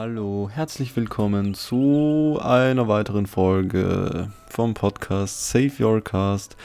Hallo, 0.00 0.48
herzlich 0.48 0.94
willkommen 0.94 1.54
zu 1.54 2.38
einer 2.40 2.86
weiteren 2.86 3.26
Folge 3.26 4.30
vom 4.48 4.72
Podcast 4.72 5.50
Save 5.50 5.72
Your 5.80 6.00
Cast. 6.00 6.56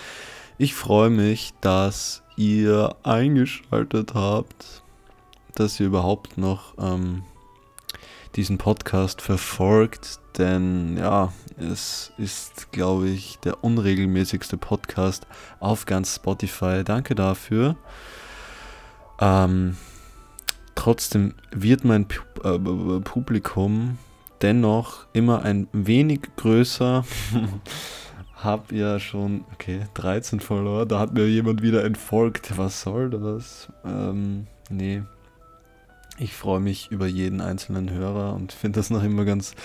Ich 0.59 0.75
freue 0.75 1.09
mich, 1.09 1.51
dass 1.59 2.21
ihr 2.37 2.95
eingeschaltet 3.01 4.13
habt, 4.13 4.83
dass 5.55 5.79
ihr 5.79 5.87
überhaupt 5.87 6.37
noch 6.37 6.75
ähm, 6.77 7.23
diesen 8.35 8.59
Podcast 8.59 9.19
verfolgt, 9.23 10.19
denn 10.37 10.97
ja, 10.97 11.33
es 11.57 12.11
ist, 12.19 12.71
glaube 12.71 13.09
ich, 13.09 13.39
der 13.39 13.63
unregelmäßigste 13.63 14.57
Podcast 14.57 15.25
auf 15.59 15.87
ganz 15.87 16.17
Spotify. 16.17 16.83
Danke 16.83 17.15
dafür. 17.15 17.77
Ähm, 19.19 19.75
trotzdem 20.75 21.33
wird 21.51 21.83
mein 21.83 22.07
äh, 22.43 22.59
Publikum 22.99 23.97
dennoch 24.41 25.07
immer 25.13 25.43
ein 25.43 25.67
wenig 25.71 26.21
größer. 26.35 27.05
Hab 28.35 28.73
ja 28.73 28.99
schon, 28.99 29.45
okay, 29.53 29.85
13 29.93 30.41
Follower. 30.41 30.85
Da 30.85 30.99
hat 30.99 31.13
mir 31.13 31.27
jemand 31.27 31.61
wieder 31.61 31.85
entfolgt. 31.85 32.57
Was 32.57 32.81
soll 32.81 33.09
das? 33.09 33.69
Ähm, 33.85 34.47
nee. 34.69 35.01
Ich 36.19 36.33
freue 36.33 36.59
mich 36.59 36.91
über 36.91 37.07
jeden 37.07 37.41
einzelnen 37.41 37.89
Hörer 37.89 38.33
und 38.35 38.51
finde 38.51 38.79
das 38.79 38.89
noch 38.89 39.03
immer 39.03 39.25
ganz 39.25 39.55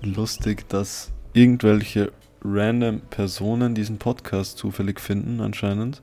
lustig, 0.00 0.68
dass 0.68 1.12
irgendwelche 1.34 2.10
random 2.42 3.00
Personen 3.02 3.74
diesen 3.74 3.98
Podcast 3.98 4.58
zufällig 4.58 4.98
finden, 5.00 5.40
anscheinend. 5.40 6.02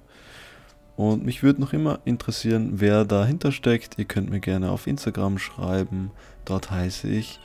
Und 1.00 1.24
mich 1.24 1.44
würde 1.44 1.62
noch 1.62 1.72
immer 1.72 2.00
interessieren, 2.04 2.82
wer 2.82 3.06
dahinter 3.06 3.54
steckt. 3.54 3.98
Ihr 3.98 4.04
könnt 4.04 4.30
mir 4.30 4.42
gerne 4.42 4.70
auf 4.70 4.86
Instagram 4.86 5.38
schreiben. 5.38 6.12
Dort 6.44 6.72
heiße 6.72 7.08
ich 7.08 7.40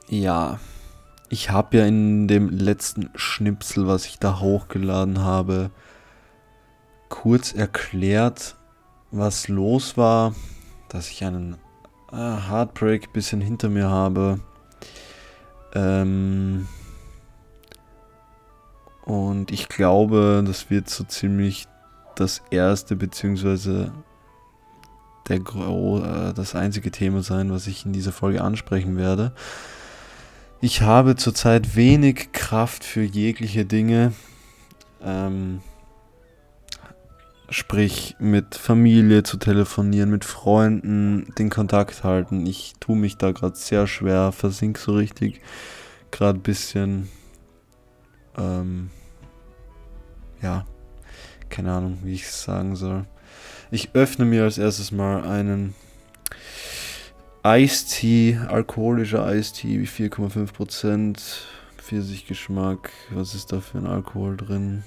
Ja. 0.06 0.60
Ich 1.30 1.50
habe 1.50 1.78
ja 1.78 1.86
in 1.86 2.28
dem 2.28 2.50
letzten 2.50 3.10
Schnipsel, 3.16 3.88
was 3.88 4.06
ich 4.06 4.20
da 4.20 4.38
hochgeladen 4.38 5.22
habe, 5.22 5.72
kurz 7.08 7.52
erklärt, 7.52 8.54
was 9.10 9.48
los 9.48 9.96
war, 9.96 10.36
dass 10.88 11.10
ich 11.10 11.24
einen 11.24 11.56
ah, 12.14 12.48
Heartbreak 12.48 13.12
bisschen 13.12 13.40
hinter 13.40 13.68
mir 13.68 13.88
habe. 13.88 14.40
Ähm 15.74 16.68
und 19.04 19.50
ich 19.50 19.68
glaube, 19.68 20.42
das 20.46 20.70
wird 20.70 20.88
so 20.88 21.04
ziemlich 21.04 21.66
das 22.14 22.42
erste 22.50 22.96
beziehungsweise 22.96 23.92
der 25.28 25.38
äh, 25.38 26.32
das 26.34 26.54
einzige 26.54 26.90
Thema 26.90 27.22
sein, 27.22 27.50
was 27.50 27.66
ich 27.66 27.84
in 27.84 27.92
dieser 27.92 28.12
Folge 28.12 28.42
ansprechen 28.42 28.96
werde. 28.96 29.32
Ich 30.60 30.82
habe 30.82 31.16
zurzeit 31.16 31.76
wenig 31.76 32.32
Kraft 32.32 32.84
für 32.84 33.02
jegliche 33.02 33.64
Dinge. 33.64 34.12
Ähm, 35.02 35.60
Sprich, 37.50 38.16
mit 38.18 38.54
Familie 38.54 39.22
zu 39.22 39.36
telefonieren, 39.36 40.10
mit 40.10 40.24
Freunden 40.24 41.32
den 41.38 41.50
Kontakt 41.50 42.02
halten. 42.02 42.46
Ich 42.46 42.72
tue 42.80 42.96
mich 42.96 43.16
da 43.18 43.32
gerade 43.32 43.56
sehr 43.56 43.86
schwer, 43.86 44.32
versink 44.32 44.78
so 44.78 44.94
richtig. 44.94 45.40
Gerade 46.10 46.38
ein 46.38 46.42
bisschen. 46.42 47.08
Ähm, 48.36 48.90
ja, 50.40 50.64
keine 51.50 51.72
Ahnung, 51.72 51.98
wie 52.02 52.14
ich 52.14 52.22
es 52.22 52.42
sagen 52.42 52.76
soll. 52.76 53.04
Ich 53.70 53.94
öffne 53.94 54.24
mir 54.24 54.44
als 54.44 54.58
erstes 54.58 54.90
mal 54.90 55.24
einen 55.24 55.74
Eistee, 57.42 58.38
alkoholischer 58.48 59.24
Eistee, 59.24 59.84
4,5%, 59.84 61.18
Pfirsichgeschmack. 61.76 62.90
Was 63.10 63.34
ist 63.34 63.52
da 63.52 63.60
für 63.60 63.78
ein 63.78 63.86
Alkohol 63.86 64.38
drin? 64.38 64.82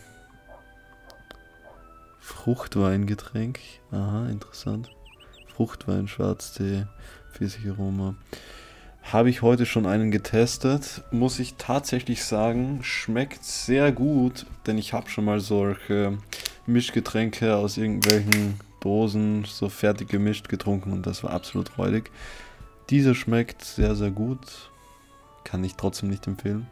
Fruchtweingetränk. 2.48 3.60
Aha, 3.92 4.30
interessant. 4.30 4.90
Fruchtwein, 5.54 6.08
Schwarztee, 6.08 6.86
Pfirsicharoma. 7.34 8.16
Habe 9.04 9.30
ich 9.30 9.42
heute 9.42 9.66
schon 9.66 9.86
einen 9.86 10.12
getestet. 10.12 11.04
Muss 11.12 11.40
ich 11.40 11.56
tatsächlich 11.56 12.24
sagen, 12.24 12.80
schmeckt 12.84 13.44
sehr 13.44 13.92
gut, 13.92 14.46
denn 14.66 14.78
ich 14.78 14.94
habe 14.94 15.10
schon 15.10 15.26
mal 15.26 15.42
solche 15.42 16.20
Mischgetränke 16.66 17.54
aus 17.58 17.76
irgendwelchen 17.76 18.62
Dosen 18.80 19.44
so 19.44 19.68
fertig 19.68 20.08
gemischt 20.08 20.48
getrunken 20.48 20.94
und 20.94 21.06
das 21.06 21.26
war 21.26 21.32
absolut 21.32 21.78
räudig. 21.78 22.12
Dieser 22.90 23.14
schmeckt 23.14 23.62
sehr, 23.66 23.94
sehr 23.94 24.12
gut. 24.12 24.72
Kann 25.44 25.66
ich 25.66 25.76
trotzdem 25.76 26.08
nicht 26.08 26.26
empfehlen. 26.28 26.66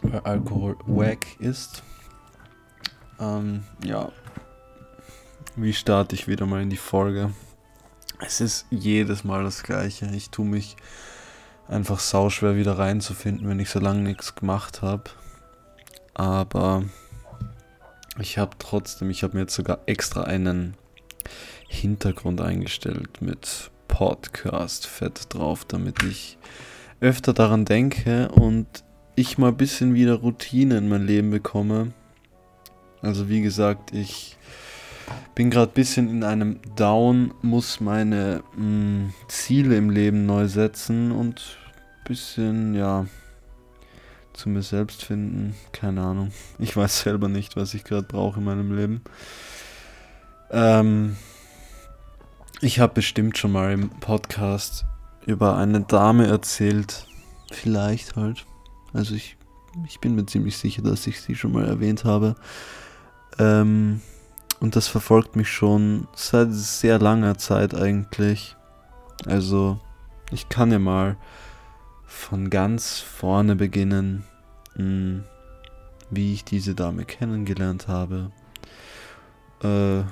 Weil 0.00 0.20
Alkohol 0.20 0.78
wack 0.86 1.26
ist. 1.38 1.82
Ähm, 3.20 3.64
ja. 3.84 4.10
Wie 5.56 5.72
starte 5.72 6.14
ich 6.14 6.28
wieder 6.28 6.46
mal 6.46 6.62
in 6.62 6.70
die 6.70 6.76
Folge? 6.76 7.32
Es 8.20 8.40
ist 8.40 8.66
jedes 8.70 9.24
Mal 9.24 9.44
das 9.44 9.62
Gleiche. 9.62 10.06
Ich 10.14 10.30
tue 10.30 10.46
mich 10.46 10.76
einfach 11.68 11.98
sauschwer 11.98 12.56
wieder 12.56 12.78
reinzufinden, 12.78 13.48
wenn 13.48 13.60
ich 13.60 13.70
so 13.70 13.80
lange 13.80 14.02
nichts 14.02 14.34
gemacht 14.34 14.82
habe. 14.82 15.04
Aber 16.14 16.84
ich 18.18 18.38
habe 18.38 18.56
trotzdem, 18.58 19.10
ich 19.10 19.22
habe 19.22 19.34
mir 19.34 19.42
jetzt 19.42 19.54
sogar 19.54 19.80
extra 19.86 20.22
einen 20.22 20.74
Hintergrund 21.68 22.40
eingestellt 22.40 23.20
mit 23.20 23.70
Podcast 23.88 24.86
fett 24.86 25.34
drauf, 25.34 25.64
damit 25.64 26.02
ich 26.02 26.38
öfter 27.00 27.32
daran 27.32 27.64
denke 27.64 28.28
und 28.28 28.66
ich 29.14 29.38
mal 29.38 29.48
ein 29.48 29.56
bisschen 29.56 29.94
wieder 29.94 30.14
Routine 30.14 30.78
in 30.78 30.88
mein 30.88 31.06
Leben 31.06 31.30
bekomme 31.30 31.92
also 33.06 33.28
wie 33.28 33.40
gesagt, 33.40 33.92
ich 33.92 34.36
bin 35.34 35.50
gerade 35.50 35.70
ein 35.70 35.74
bisschen 35.74 36.08
in 36.08 36.24
einem 36.24 36.60
Down, 36.74 37.32
muss 37.42 37.80
meine 37.80 38.42
mh, 38.56 38.62
mm, 38.64 39.14
Ziele 39.28 39.76
im 39.76 39.90
Leben 39.90 40.26
neu 40.26 40.48
setzen 40.48 41.12
und 41.12 41.58
ein 41.98 42.04
bisschen, 42.04 42.74
ja, 42.74 43.06
zu 44.32 44.48
mir 44.48 44.62
selbst 44.62 45.04
finden. 45.04 45.54
Keine 45.72 46.02
Ahnung. 46.02 46.32
Ich 46.58 46.76
weiß 46.76 47.00
selber 47.00 47.28
nicht, 47.28 47.56
was 47.56 47.74
ich 47.74 47.84
gerade 47.84 48.06
brauche 48.06 48.38
in 48.38 48.44
meinem 48.44 48.74
Leben. 48.76 49.02
Ähm, 50.50 51.16
ich 52.60 52.80
habe 52.80 52.94
bestimmt 52.94 53.38
schon 53.38 53.52
mal 53.52 53.72
im 53.72 53.90
Podcast 53.90 54.84
über 55.26 55.56
eine 55.56 55.80
Dame 55.80 56.26
erzählt. 56.26 57.06
Vielleicht 57.52 58.16
halt. 58.16 58.46
Also 58.92 59.14
ich, 59.14 59.36
ich 59.86 60.00
bin 60.00 60.14
mir 60.14 60.26
ziemlich 60.26 60.56
sicher, 60.56 60.82
dass 60.82 61.06
ich 61.06 61.20
sie 61.20 61.34
schon 61.34 61.52
mal 61.52 61.66
erwähnt 61.66 62.04
habe. 62.04 62.36
Ähm, 63.38 64.00
und 64.60 64.76
das 64.76 64.88
verfolgt 64.88 65.36
mich 65.36 65.50
schon 65.50 66.08
seit 66.14 66.52
sehr 66.52 66.98
langer 66.98 67.38
Zeit 67.38 67.74
eigentlich. 67.74 68.56
Also, 69.26 69.78
ich 70.30 70.48
kann 70.48 70.72
ja 70.72 70.78
mal 70.78 71.16
von 72.06 72.50
ganz 72.50 72.98
vorne 73.00 73.56
beginnen, 73.56 74.24
mh, 74.74 74.82
hm, 74.82 75.24
wie 76.10 76.32
ich 76.32 76.44
diese 76.44 76.74
Dame 76.74 77.04
kennengelernt 77.04 77.88
habe. 77.88 78.30
Äh, 79.62 80.04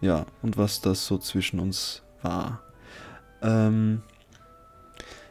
ja, 0.00 0.26
und 0.42 0.56
was 0.58 0.80
das 0.80 1.06
so 1.06 1.18
zwischen 1.18 1.60
uns 1.60 2.02
war. 2.22 2.60
Ähm, 3.40 4.02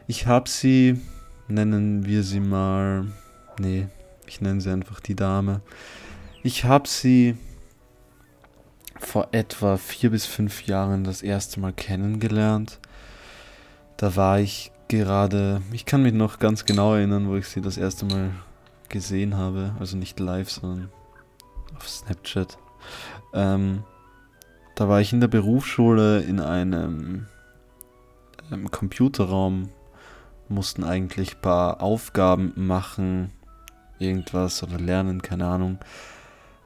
ich 0.08 0.28
habe 0.28 0.50
sie, 0.50 1.00
nennen 1.48 2.06
wir 2.06 2.24
sie 2.24 2.40
mal, 2.40 3.06
nee, 3.60 3.88
ich 4.28 4.42
nenne 4.42 4.62
sie 4.62 4.72
einfach 4.72 5.00
die 5.00 5.16
Dame. 5.16 5.62
Ich 6.44 6.66
habe 6.66 6.88
sie 6.88 7.38
vor 9.00 9.28
etwa 9.32 9.78
vier 9.78 10.10
bis 10.10 10.26
fünf 10.26 10.66
Jahren 10.66 11.04
das 11.04 11.22
erste 11.22 11.60
Mal 11.60 11.72
kennengelernt. 11.72 12.80
Da 13.98 14.16
war 14.16 14.40
ich 14.40 14.72
gerade, 14.88 15.62
ich 15.72 15.86
kann 15.86 16.02
mich 16.02 16.14
noch 16.14 16.40
ganz 16.40 16.66
genau 16.66 16.96
erinnern, 16.96 17.30
wo 17.30 17.36
ich 17.36 17.48
sie 17.48 17.62
das 17.62 17.78
erste 17.78 18.06
Mal 18.06 18.32
gesehen 18.90 19.38
habe. 19.38 19.76
Also 19.80 19.98
nicht 19.98 20.20
live, 20.20 20.50
sondern 20.50 20.90
auf 21.76 21.88
Snapchat. 21.88 22.58
Ähm, 23.36 23.84
da 24.74 24.90
war 24.90 25.00
ich 25.00 25.14
in 25.14 25.22
der 25.22 25.28
Berufsschule 25.28 26.22
in 26.22 26.40
einem, 26.40 27.28
einem 28.50 28.72
Computerraum, 28.72 29.70
mussten 30.50 30.84
eigentlich 30.84 31.36
ein 31.36 31.42
paar 31.42 31.84
Aufgaben 31.84 32.54
machen, 32.56 33.30
irgendwas 34.00 34.64
oder 34.64 34.80
lernen, 34.80 35.22
keine 35.22 35.46
Ahnung 35.46 35.78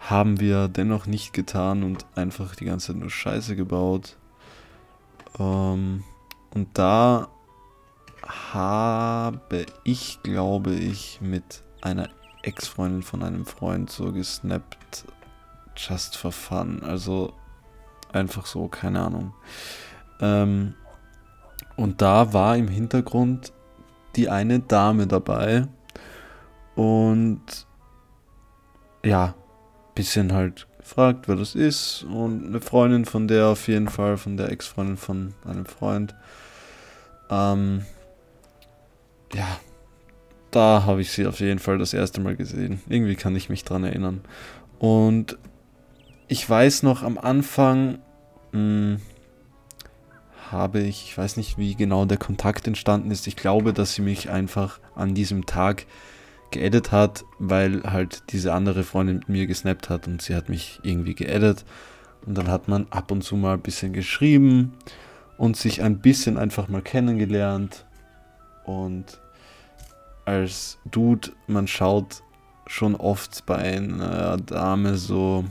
haben 0.10 0.40
wir 0.40 0.68
dennoch 0.68 1.08
nicht 1.08 1.34
getan 1.34 1.84
und 1.84 2.06
einfach 2.16 2.56
die 2.56 2.66
ganze 2.66 2.88
Zeit 2.88 2.98
nur 2.98 3.10
Scheiße 3.10 3.56
gebaut. 3.56 4.18
Ähm, 5.40 6.04
und 6.54 6.70
da 6.78 7.28
habe 8.26 9.66
ich, 9.84 10.22
glaube 10.24 10.74
ich, 10.74 11.20
mit 11.22 11.64
einer 11.82 12.10
Ex-Freundin 12.44 13.04
von 13.04 13.24
einem 13.24 13.46
Freund 13.46 13.90
so 13.90 14.12
gesnappt, 14.12 15.06
just 15.76 16.18
for 16.18 16.32
fun. 16.32 16.82
Also 16.84 17.34
einfach 18.14 18.46
so, 18.46 18.68
keine 18.68 19.02
Ahnung. 19.02 19.34
Ähm, 20.22 20.76
und 21.76 22.02
da 22.02 22.32
war 22.32 22.56
im 22.58 22.68
Hintergrund 22.68 23.52
die 24.16 24.30
eine 24.30 24.60
Dame 24.60 25.08
dabei 25.08 25.68
und 26.76 27.42
ja, 29.04 29.34
bisschen 29.96 30.34
halt 30.34 30.68
gefragt, 30.78 31.28
wer 31.28 31.36
das 31.36 31.56
ist 31.56 32.04
und 32.04 32.46
eine 32.46 32.62
Freundin 32.62 33.06
von 33.06 33.28
der 33.28 33.48
auf 33.48 33.68
jeden 33.68 33.90
Fall, 33.90 34.18
von 34.18 34.38
der 34.38 34.52
Ex-Freundin 34.52 34.98
von 34.98 35.34
einem 35.44 35.66
Freund. 35.66 36.14
Ähm, 37.30 37.86
ja, 39.34 39.60
da 40.52 40.84
habe 40.86 41.02
ich 41.02 41.12
sie 41.12 41.26
auf 41.26 41.40
jeden 41.40 41.60
Fall 41.60 41.78
das 41.78 41.94
erste 41.94 42.22
Mal 42.22 42.36
gesehen. 42.36 42.82
Irgendwie 42.88 43.16
kann 43.16 43.36
ich 43.36 43.50
mich 43.50 43.64
dran 43.64 43.84
erinnern. 43.84 44.22
Und 44.78 45.38
ich 46.28 46.48
weiß 46.48 46.84
noch 46.84 47.04
am 47.04 47.18
Anfang 47.18 48.00
mh, 48.52 48.98
hm, 48.98 49.02
habe 50.52 50.82
ich, 50.82 51.06
ich 51.06 51.18
weiß 51.18 51.38
nicht, 51.38 51.58
wie 51.58 51.76
genau 51.76 52.06
der 52.06 52.18
Kontakt 52.18 52.68
entstanden 52.68 53.12
ist. 53.12 53.28
Ich 53.28 53.36
glaube, 53.36 53.74
dass 53.74 53.96
sie 53.96 54.02
mich 54.02 54.30
einfach 54.30 54.80
an 54.96 55.16
diesem 55.16 55.46
Tag 55.46 55.86
geedit 56.52 56.92
hat, 56.92 57.26
weil 57.40 57.84
halt 57.84 58.24
diese 58.32 58.54
andere 58.54 58.84
Freundin 58.84 59.18
mit 59.18 59.30
mir 59.30 59.48
gesnappt 59.48 59.90
hat 59.90 60.08
und 60.08 60.22
sie 60.22 60.36
hat 60.36 60.50
mich 60.50 60.80
irgendwie 60.84 61.16
geedit. 61.16 61.66
Und 62.26 62.38
dann 62.38 62.48
hat 62.48 62.68
man 62.68 62.88
ab 62.90 63.12
und 63.12 63.24
zu 63.24 63.36
mal 63.36 63.54
ein 63.54 63.62
bisschen 63.62 63.94
geschrieben 63.94 64.74
und 65.38 65.58
sich 65.58 65.84
ein 65.84 66.00
bisschen 66.00 66.38
einfach 66.38 66.68
mal 66.68 66.82
kennengelernt. 66.82 67.86
Und 68.66 69.20
als 70.26 70.80
Dude, 70.86 71.30
man 71.48 71.68
schaut 71.68 72.24
schon 72.68 72.96
oft 72.96 73.46
bei 73.46 73.58
einer 73.58 74.38
Dame 74.38 74.96
so, 74.96 75.46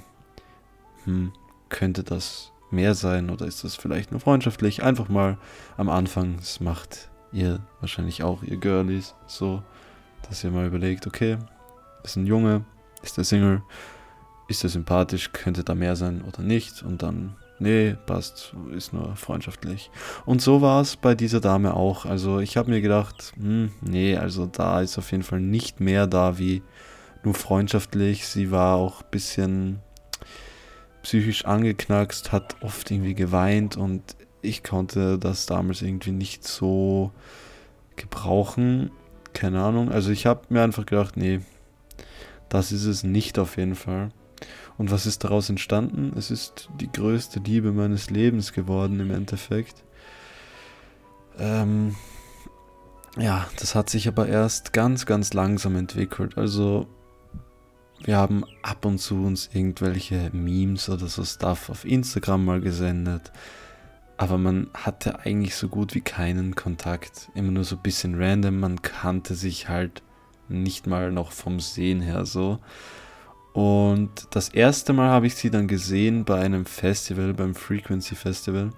hm, 1.04 1.32
könnte 1.68 2.02
das 2.02 2.50
mehr 2.70 2.94
sein 2.94 3.30
oder 3.30 3.46
ist 3.46 3.62
das 3.62 3.76
vielleicht 3.76 4.10
nur 4.10 4.20
freundschaftlich? 4.20 4.82
Einfach 4.82 5.08
mal 5.08 5.38
am 5.76 5.88
Anfang, 5.88 6.36
das 6.36 6.60
macht 6.60 7.10
ihr 7.32 7.60
wahrscheinlich 7.80 8.22
auch, 8.22 8.42
ihr 8.42 8.56
Girlies, 8.56 9.14
so, 9.26 9.62
dass 10.28 10.44
ihr 10.44 10.50
mal 10.50 10.66
überlegt, 10.66 11.06
okay, 11.06 11.38
ist 12.02 12.16
ein 12.16 12.26
Junge, 12.26 12.64
ist 13.02 13.16
der 13.16 13.24
Single, 13.24 13.62
ist 14.48 14.64
er 14.64 14.70
sympathisch, 14.70 15.32
könnte 15.32 15.64
da 15.64 15.74
mehr 15.74 15.96
sein 15.96 16.22
oder 16.22 16.42
nicht 16.42 16.82
und 16.82 17.02
dann 17.02 17.36
nee, 17.58 17.96
passt, 18.06 18.54
ist 18.72 18.92
nur 18.92 19.16
freundschaftlich. 19.16 19.90
Und 20.26 20.42
so 20.42 20.60
war 20.60 20.80
es 20.80 20.96
bei 20.96 21.14
dieser 21.14 21.40
Dame 21.40 21.74
auch. 21.74 22.04
Also 22.04 22.40
ich 22.40 22.56
habe 22.56 22.70
mir 22.70 22.80
gedacht, 22.80 23.32
hm, 23.36 23.70
nee, 23.80 24.16
also 24.16 24.46
da 24.46 24.80
ist 24.80 24.98
auf 24.98 25.10
jeden 25.10 25.22
Fall 25.22 25.40
nicht 25.40 25.80
mehr 25.80 26.06
da 26.06 26.38
wie 26.38 26.62
nur 27.22 27.34
freundschaftlich. 27.34 28.26
Sie 28.26 28.50
war 28.50 28.76
auch 28.76 29.02
ein 29.02 29.10
bisschen 29.10 29.80
psychisch 31.02 31.44
angeknackst, 31.44 32.32
hat 32.32 32.56
oft 32.60 32.90
irgendwie 32.90 33.14
geweint 33.14 33.76
und 33.76 34.02
ich 34.42 34.62
konnte 34.62 35.18
das 35.18 35.46
damals 35.46 35.82
irgendwie 35.82 36.12
nicht 36.12 36.44
so 36.44 37.12
gebrauchen. 37.96 38.90
Keine 39.34 39.62
Ahnung. 39.62 39.92
Also 39.92 40.10
ich 40.10 40.24
habe 40.24 40.42
mir 40.48 40.62
einfach 40.62 40.86
gedacht, 40.86 41.16
nee, 41.16 41.40
das 42.48 42.72
ist 42.72 42.86
es 42.86 43.02
nicht 43.02 43.38
auf 43.38 43.56
jeden 43.58 43.74
Fall. 43.74 44.10
Und 44.78 44.90
was 44.90 45.06
ist 45.06 45.24
daraus 45.24 45.50
entstanden? 45.50 46.12
Es 46.16 46.30
ist 46.30 46.68
die 46.80 46.90
größte 46.90 47.40
Liebe 47.40 47.72
meines 47.72 48.10
Lebens 48.10 48.52
geworden 48.52 48.98
im 49.00 49.10
Endeffekt. 49.10 49.84
Ähm, 51.38 51.94
ja, 53.16 53.46
das 53.58 53.74
hat 53.74 53.90
sich 53.90 54.08
aber 54.08 54.26
erst 54.26 54.72
ganz, 54.72 55.06
ganz 55.06 55.32
langsam 55.34 55.76
entwickelt. 55.76 56.36
Also 56.36 56.88
wir 58.02 58.16
haben 58.16 58.44
ab 58.62 58.84
und 58.84 58.98
zu 58.98 59.14
uns 59.24 59.50
irgendwelche 59.52 60.30
Memes 60.32 60.88
oder 60.88 61.06
so 61.06 61.24
Stuff 61.24 61.70
auf 61.70 61.84
Instagram 61.84 62.44
mal 62.44 62.60
gesendet. 62.60 63.32
Aber 64.16 64.38
man 64.38 64.68
hatte 64.74 65.20
eigentlich 65.20 65.56
so 65.56 65.68
gut 65.68 65.94
wie 65.94 66.00
keinen 66.00 66.54
Kontakt. 66.54 67.30
Immer 67.34 67.50
nur 67.50 67.64
so 67.64 67.76
ein 67.76 67.82
bisschen 67.82 68.20
random. 68.20 68.60
Man 68.60 68.82
kannte 68.82 69.34
sich 69.34 69.68
halt 69.68 70.02
nicht 70.48 70.86
mal 70.86 71.10
noch 71.10 71.32
vom 71.32 71.60
Sehen 71.60 72.00
her 72.00 72.24
so. 72.26 72.60
Und 73.52 74.26
das 74.30 74.48
erste 74.48 74.92
Mal 74.92 75.10
habe 75.10 75.26
ich 75.26 75.36
sie 75.36 75.50
dann 75.50 75.68
gesehen 75.68 76.24
bei 76.24 76.40
einem 76.40 76.66
Festival, 76.66 77.34
beim 77.34 77.54
Frequency 77.54 78.16
Festival. 78.16 78.70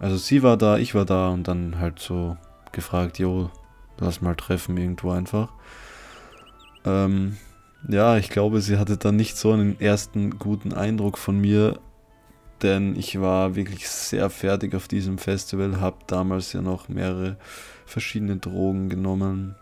Also 0.00 0.16
sie 0.16 0.42
war 0.42 0.56
da, 0.56 0.78
ich 0.78 0.94
war 0.94 1.04
da 1.04 1.28
und 1.28 1.46
dann 1.46 1.78
halt 1.78 2.00
so 2.00 2.36
gefragt, 2.72 3.20
jo, 3.20 3.50
lass 3.98 4.20
mal 4.20 4.34
treffen 4.34 4.76
irgendwo 4.76 5.12
einfach. 5.12 5.52
Ähm, 6.84 7.36
ja, 7.88 8.16
ich 8.16 8.28
glaube, 8.28 8.60
sie 8.60 8.78
hatte 8.78 8.96
dann 8.96 9.14
nicht 9.14 9.36
so 9.36 9.52
einen 9.52 9.80
ersten 9.80 10.38
guten 10.38 10.72
Eindruck 10.72 11.18
von 11.18 11.38
mir, 11.38 11.78
denn 12.62 12.96
ich 12.96 13.20
war 13.20 13.56
wirklich 13.56 13.88
sehr 13.88 14.30
fertig 14.30 14.74
auf 14.74 14.88
diesem 14.88 15.18
Festival, 15.18 15.80
habe 15.80 15.98
damals 16.06 16.52
ja 16.52 16.62
noch 16.62 16.88
mehrere 16.88 17.36
verschiedene 17.86 18.36
Drogen 18.36 18.88
genommen, 18.88 19.56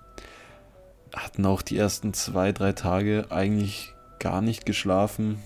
hatten 1.15 1.47
auch 1.47 1.63
die 1.63 1.77
ersten 1.77 2.13
zwei, 2.13 2.53
drei 2.53 2.73
Tage 2.73 3.27
eigentlich 3.31 3.95
gar 4.19 4.43
nicht 4.43 4.67
geschlafen. 4.67 5.43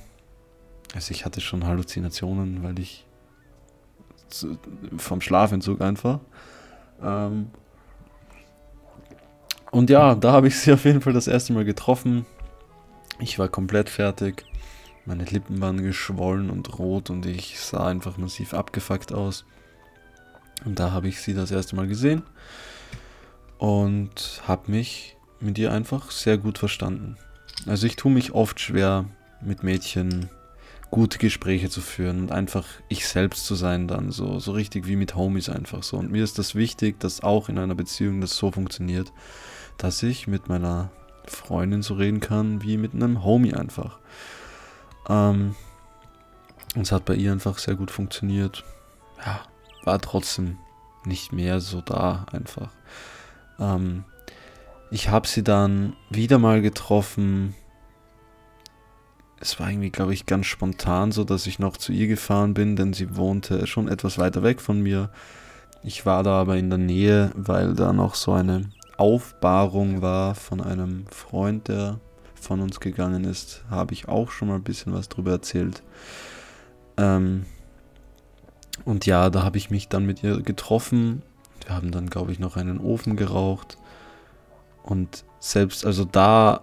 Also 0.94 1.12
ich 1.12 1.24
hatte 1.24 1.40
schon 1.40 1.66
Halluzinationen, 1.66 2.62
weil 2.62 2.78
ich 2.78 3.06
vom 4.96 5.20
Schlafentzug 5.20 5.80
einfach. 5.80 6.20
Ähm 7.02 7.50
und 9.70 9.90
ja, 9.90 10.14
da 10.14 10.32
habe 10.32 10.48
ich 10.48 10.58
sie 10.58 10.72
auf 10.72 10.84
jeden 10.84 11.00
Fall 11.00 11.12
das 11.12 11.26
erste 11.26 11.52
Mal 11.52 11.64
getroffen. 11.64 12.26
Ich 13.18 13.38
war 13.38 13.48
komplett 13.48 13.88
fertig. 13.88 14.44
Meine 15.06 15.24
Lippen 15.24 15.60
waren 15.60 15.82
geschwollen 15.82 16.50
und 16.50 16.78
rot 16.78 17.10
und 17.10 17.26
ich 17.26 17.60
sah 17.60 17.86
einfach 17.86 18.16
massiv 18.16 18.54
abgefuckt 18.54 19.12
aus. 19.12 19.44
Und 20.64 20.78
da 20.78 20.92
habe 20.92 21.08
ich 21.08 21.20
sie 21.20 21.34
das 21.34 21.50
erste 21.50 21.76
Mal 21.76 21.86
gesehen 21.86 22.22
und 23.58 24.42
habe 24.46 24.70
mich 24.70 25.16
mit 25.40 25.58
ihr 25.58 25.72
einfach 25.72 26.10
sehr 26.10 26.38
gut 26.38 26.58
verstanden. 26.58 27.16
Also 27.66 27.86
ich 27.86 27.96
tue 27.96 28.10
mich 28.10 28.32
oft 28.32 28.60
schwer, 28.60 29.04
mit 29.42 29.62
Mädchen 29.62 30.30
gute 30.90 31.18
Gespräche 31.18 31.68
zu 31.68 31.80
führen 31.80 32.20
und 32.20 32.32
einfach 32.32 32.66
ich 32.88 33.08
selbst 33.08 33.46
zu 33.46 33.56
sein 33.56 33.88
dann, 33.88 34.12
so, 34.12 34.38
so 34.38 34.52
richtig 34.52 34.87
wie 34.87 34.96
mit 34.96 35.16
Homies 35.16 35.49
einfach 35.49 35.82
so. 35.82 35.96
Und 35.96 36.11
mir 36.11 36.23
ist 36.23 36.38
das 36.38 36.54
wichtig, 36.54 37.00
dass 37.00 37.23
auch 37.23 37.49
in 37.49 37.58
einer 37.58 37.75
Beziehung 37.75 38.20
das 38.20 38.37
so 38.37 38.52
funktioniert, 38.52 39.12
dass 39.76 40.02
ich 40.02 40.28
mit 40.28 40.49
meiner 40.49 40.90
Freundin 41.26 41.82
so 41.82 41.94
reden 41.94 42.20
kann, 42.20 42.62
wie 42.62 42.76
mit 42.76 42.94
einem 42.94 43.25
Homie 43.25 43.54
einfach. 43.54 43.99
Ähm, 45.08 45.54
und 46.75 46.82
es 46.82 46.92
hat 46.92 47.04
bei 47.04 47.14
ihr 47.14 47.32
einfach 47.32 47.58
sehr 47.58 47.75
gut 47.75 47.90
funktioniert. 47.90 48.64
Ja, 49.25 49.40
war 49.84 50.00
trotzdem 50.00 50.58
nicht 51.04 51.32
mehr 51.32 51.61
so 51.61 51.80
da 51.80 52.26
einfach. 52.32 52.70
Ähm, 53.58 54.04
ich 54.90 55.08
habe 55.08 55.26
sie 55.28 55.42
dann 55.42 55.94
wieder 56.11 56.38
mal 56.38 56.62
getroffen. 56.62 57.54
Es 59.40 59.61
war 59.61 59.68
irgendwie, 59.68 59.90
glaube 59.90 60.14
ich, 60.14 60.26
ganz 60.26 60.46
spontan 60.46 61.12
so, 61.12 61.25
dass 61.25 61.46
ich 61.46 61.58
noch 61.58 61.76
zu 61.76 61.92
ihr 61.92 62.06
gefahren 62.06 62.54
bin, 62.54 62.76
denn 62.76 62.92
sie 62.92 63.16
wohnte 63.16 63.66
schon 63.66 63.88
etwas 63.88 64.18
weiter 64.18 64.42
weg 64.42 64.61
von 64.61 64.80
mir. 64.80 65.11
Ich 65.82 66.06
war 66.06 66.23
da 66.23 66.40
aber 66.40 66.56
in 66.56 66.70
der 66.70 66.78
Nähe, 66.78 67.30
weil 67.34 67.75
da 67.75 67.92
noch 67.92 68.14
so 68.14 68.32
eine 68.32 68.70
Aufbahrung 68.96 70.00
war 70.00 70.34
von 70.34 70.61
einem 70.61 71.06
Freund, 71.08 71.68
der 71.68 72.00
von 72.44 72.60
uns 72.60 72.80
gegangen 72.80 73.24
ist. 73.24 73.64
Habe 73.70 73.94
ich 73.94 74.08
auch 74.08 74.30
schon 74.30 74.48
mal 74.48 74.56
ein 74.56 74.62
bisschen 74.62 74.92
was 74.92 75.08
drüber 75.08 75.32
erzählt. 75.32 75.82
Ähm 76.96 77.46
und 78.84 79.06
ja, 79.06 79.30
da 79.30 79.42
habe 79.42 79.58
ich 79.58 79.70
mich 79.70 79.88
dann 79.88 80.04
mit 80.06 80.22
ihr 80.22 80.40
getroffen. 80.42 81.22
Wir 81.64 81.74
haben 81.74 81.90
dann, 81.90 82.10
glaube 82.10 82.32
ich, 82.32 82.38
noch 82.38 82.56
einen 82.56 82.78
Ofen 82.78 83.16
geraucht. 83.16 83.78
Und 84.82 85.24
selbst, 85.38 85.86
also 85.86 86.04
da, 86.04 86.62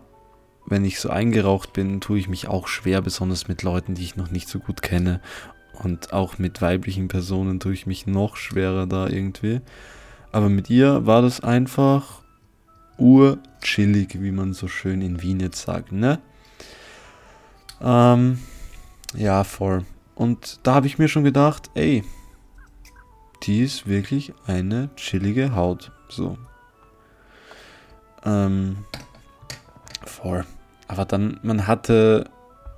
wenn 0.65 0.85
ich 0.85 0.99
so 0.99 1.09
eingeraucht 1.09 1.73
bin, 1.73 2.01
tue 2.01 2.19
ich 2.19 2.29
mich 2.29 2.47
auch 2.47 2.67
schwer, 2.67 3.01
besonders 3.01 3.47
mit 3.47 3.63
Leuten, 3.63 3.95
die 3.95 4.03
ich 4.03 4.15
noch 4.15 4.29
nicht 4.29 4.47
so 4.47 4.59
gut 4.59 4.81
kenne. 4.81 5.21
Und 5.81 6.13
auch 6.13 6.37
mit 6.37 6.61
weiblichen 6.61 7.07
Personen 7.07 7.59
tue 7.59 7.73
ich 7.73 7.87
mich 7.87 8.05
noch 8.05 8.35
schwerer 8.35 8.85
da 8.85 9.07
irgendwie. 9.07 9.61
Aber 10.31 10.49
mit 10.49 10.69
ihr 10.69 11.05
war 11.05 11.21
das 11.21 11.41
einfach 11.41 12.21
urchillig, 13.61 14.21
wie 14.21 14.31
man 14.31 14.53
so 14.53 14.67
schön 14.67 15.01
in 15.01 15.21
Wien 15.21 15.39
jetzt 15.39 15.61
sagt, 15.61 15.91
ne? 15.91 16.19
Ähm, 17.79 18.39
ja, 19.15 19.43
voll. 19.43 19.85
Und 20.15 20.59
da 20.63 20.75
habe 20.75 20.87
ich 20.87 20.97
mir 20.97 21.07
schon 21.07 21.23
gedacht, 21.23 21.69
ey, 21.75 22.03
die 23.43 23.63
ist 23.63 23.87
wirklich 23.87 24.33
eine 24.45 24.89
chillige 24.95 25.55
Haut. 25.55 25.91
So, 26.09 26.37
ähm, 28.25 28.77
voll. 30.05 30.45
Aber 30.87 31.05
dann, 31.05 31.39
man 31.43 31.67
hatte 31.67 32.29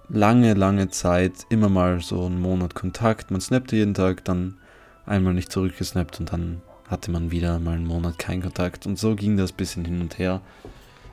lange, 0.10 0.54
lange 0.54 0.90
Zeit 0.90 1.34
immer 1.50 1.70
mal 1.70 2.02
so 2.02 2.26
einen 2.26 2.40
Monat 2.40 2.76
Kontakt. 2.76 3.32
Man 3.32 3.42
snappte 3.42 3.76
jeden 3.76 3.94
Tag, 3.94 4.24
dann 4.26 4.58
einmal 5.06 5.34
nicht 5.34 5.52
zurückgesnappt 5.52 6.20
und 6.20 6.32
dann 6.32 6.62
hatte 6.94 7.12
man 7.12 7.32
wieder 7.32 7.60
mal 7.60 7.76
einen 7.76 7.88
Monat 7.88 8.18
keinen 8.18 8.42
Kontakt. 8.42 8.86
Und 8.86 8.98
so 8.98 9.16
ging 9.16 9.36
das 9.36 9.52
ein 9.52 9.58
bisschen 9.58 9.84
hin 9.84 10.00
und 10.00 10.18
her. 10.20 10.42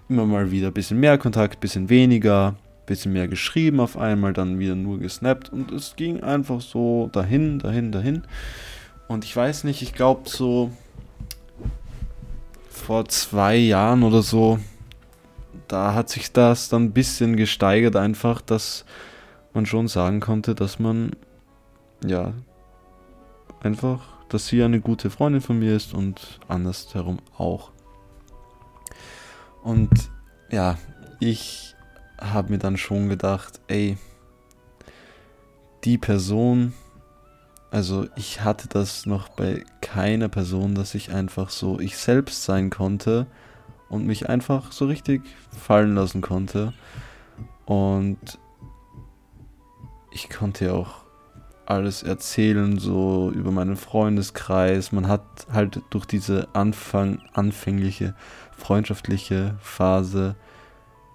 Immer 0.08 0.26
mal 0.26 0.50
wieder 0.50 0.68
ein 0.68 0.74
bisschen 0.74 1.00
mehr 1.00 1.18
Kontakt, 1.18 1.56
ein 1.56 1.60
bisschen 1.60 1.88
weniger, 1.88 2.48
ein 2.48 2.86
bisschen 2.86 3.12
mehr 3.12 3.26
geschrieben 3.26 3.80
auf 3.80 3.96
einmal, 3.96 4.32
dann 4.32 4.58
wieder 4.58 4.74
nur 4.74 4.98
gesnappt. 5.00 5.52
Und 5.52 5.72
es 5.72 5.96
ging 5.96 6.22
einfach 6.22 6.60
so 6.60 7.08
dahin, 7.12 7.58
dahin, 7.58 7.90
dahin. 7.90 8.22
Und 9.08 9.24
ich 9.24 9.34
weiß 9.34 9.64
nicht, 9.64 9.82
ich 9.82 9.92
glaube 9.94 10.28
so 10.28 10.70
vor 12.68 13.06
zwei 13.08 13.56
Jahren 13.56 14.02
oder 14.02 14.22
so, 14.22 14.58
da 15.66 15.94
hat 15.94 16.08
sich 16.08 16.32
das 16.32 16.68
dann 16.68 16.84
ein 16.84 16.92
bisschen 16.92 17.36
gesteigert, 17.36 17.96
einfach, 17.96 18.40
dass 18.40 18.84
man 19.52 19.66
schon 19.66 19.88
sagen 19.88 20.20
konnte, 20.20 20.54
dass 20.54 20.78
man 20.78 21.12
ja 22.04 22.32
einfach, 23.62 24.09
dass 24.30 24.46
sie 24.46 24.62
eine 24.62 24.80
gute 24.80 25.10
Freundin 25.10 25.40
von 25.40 25.58
mir 25.58 25.76
ist 25.76 25.92
und 25.92 26.40
andersherum 26.48 27.18
auch. 27.36 27.70
Und 29.62 29.90
ja, 30.50 30.78
ich 31.18 31.74
habe 32.18 32.52
mir 32.52 32.58
dann 32.58 32.76
schon 32.76 33.08
gedacht, 33.08 33.60
ey, 33.68 33.98
die 35.84 35.98
Person, 35.98 36.72
also 37.70 38.06
ich 38.16 38.42
hatte 38.42 38.68
das 38.68 39.06
noch 39.06 39.28
bei 39.28 39.64
keiner 39.80 40.28
Person, 40.28 40.74
dass 40.74 40.94
ich 40.94 41.12
einfach 41.12 41.50
so 41.50 41.78
ich 41.80 41.96
selbst 41.96 42.44
sein 42.44 42.70
konnte 42.70 43.26
und 43.88 44.06
mich 44.06 44.28
einfach 44.28 44.72
so 44.72 44.86
richtig 44.86 45.22
fallen 45.50 45.94
lassen 45.94 46.20
konnte. 46.20 46.72
Und 47.66 48.38
ich 50.12 50.28
konnte 50.28 50.74
auch 50.74 51.04
alles 51.70 52.02
erzählen, 52.02 52.78
so 52.78 53.30
über 53.34 53.52
meinen 53.52 53.76
Freundeskreis. 53.76 54.92
Man 54.92 55.08
hat 55.08 55.22
halt 55.52 55.80
durch 55.90 56.04
diese 56.04 56.48
Anfang, 56.52 57.20
anfängliche, 57.32 58.14
freundschaftliche 58.56 59.54
Phase 59.60 60.34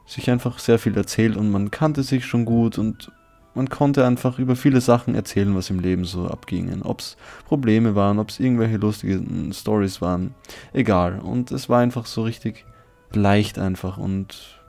sich 0.06 0.30
einfach 0.30 0.60
sehr 0.60 0.80
viel 0.80 0.96
erzählt 0.96 1.36
und 1.36 1.52
man 1.52 1.72
kannte 1.72 2.04
sich 2.04 2.26
schon 2.26 2.46
gut 2.46 2.78
und 2.78 3.12
man 3.54 3.70
konnte 3.70 4.06
einfach 4.06 4.38
über 4.40 4.56
viele 4.56 4.82
Sachen 4.82 5.16
erzählen, 5.16 5.56
was 5.56 5.70
im 5.70 5.80
Leben 5.80 6.06
so 6.06 6.28
abgingen. 6.28 6.82
Ob 6.82 7.00
es 7.00 7.18
Probleme 7.46 7.96
waren, 7.96 8.20
ob 8.20 8.30
es 8.30 8.40
irgendwelche 8.40 8.78
lustigen 8.78 9.54
Stories 9.54 10.02
waren, 10.02 10.36
egal. 10.74 11.20
Und 11.20 11.52
es 11.52 11.70
war 11.70 11.80
einfach 11.80 12.06
so 12.06 12.24
richtig 12.24 12.66
leicht 13.12 13.58
einfach 13.60 13.98
und 13.98 14.60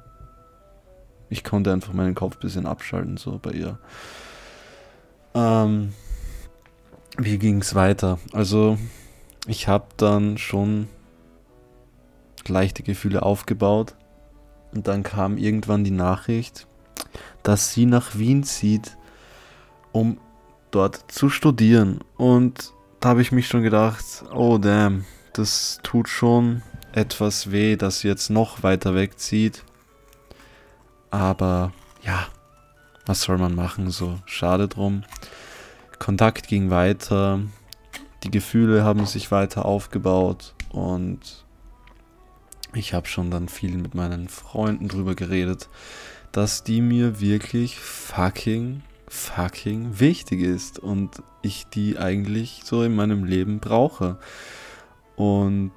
ich 1.28 1.42
konnte 1.42 1.72
einfach 1.72 1.92
meinen 1.92 2.14
Kopf 2.14 2.36
ein 2.36 2.40
bisschen 2.40 2.66
abschalten, 2.66 3.16
so 3.16 3.38
bei 3.42 3.50
ihr. 3.52 3.78
Ähm, 5.36 5.92
wie 7.18 7.38
ging 7.38 7.60
es 7.60 7.74
weiter? 7.74 8.18
Also, 8.32 8.78
ich 9.46 9.68
habe 9.68 9.86
dann 9.98 10.38
schon 10.38 10.88
leichte 12.48 12.82
Gefühle 12.82 13.22
aufgebaut. 13.22 13.94
Und 14.72 14.88
dann 14.88 15.02
kam 15.02 15.36
irgendwann 15.36 15.84
die 15.84 15.90
Nachricht, 15.90 16.66
dass 17.42 17.72
sie 17.72 17.86
nach 17.86 18.16
Wien 18.16 18.44
zieht, 18.44 18.96
um 19.92 20.18
dort 20.70 21.10
zu 21.12 21.28
studieren. 21.28 22.00
Und 22.16 22.72
da 23.00 23.10
habe 23.10 23.22
ich 23.22 23.30
mich 23.30 23.46
schon 23.46 23.62
gedacht, 23.62 24.24
oh 24.34 24.58
damn, 24.58 25.04
das 25.34 25.80
tut 25.82 26.08
schon 26.08 26.62
etwas 26.92 27.50
weh, 27.50 27.76
dass 27.76 28.00
sie 28.00 28.08
jetzt 28.08 28.30
noch 28.30 28.62
weiter 28.62 28.94
wegzieht. 28.94 29.64
Aber 31.10 31.72
ja, 32.02 32.26
was 33.06 33.22
soll 33.22 33.38
man 33.38 33.54
machen? 33.54 33.90
So, 33.90 34.18
schade 34.26 34.68
drum. 34.68 35.04
Kontakt 35.98 36.48
ging 36.48 36.70
weiter, 36.70 37.40
die 38.22 38.30
Gefühle 38.30 38.84
haben 38.84 39.06
sich 39.06 39.30
weiter 39.30 39.64
aufgebaut 39.64 40.54
und 40.70 41.44
ich 42.74 42.92
habe 42.92 43.06
schon 43.06 43.30
dann 43.30 43.48
viel 43.48 43.78
mit 43.78 43.94
meinen 43.94 44.28
Freunden 44.28 44.88
drüber 44.88 45.14
geredet, 45.14 45.68
dass 46.32 46.64
die 46.64 46.82
mir 46.82 47.20
wirklich 47.20 47.78
fucking, 47.78 48.82
fucking 49.08 49.98
wichtig 49.98 50.42
ist 50.42 50.78
und 50.78 51.22
ich 51.40 51.66
die 51.66 51.96
eigentlich 51.96 52.62
so 52.64 52.82
in 52.82 52.94
meinem 52.94 53.24
Leben 53.24 53.60
brauche. 53.60 54.18
Und 55.14 55.72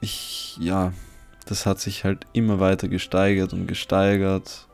ich, 0.00 0.56
ja, 0.58 0.92
das 1.46 1.66
hat 1.66 1.78
sich 1.78 2.04
halt 2.04 2.26
immer 2.32 2.58
weiter 2.58 2.88
gesteigert 2.88 3.52
und 3.52 3.66
gesteigert. 3.66 4.66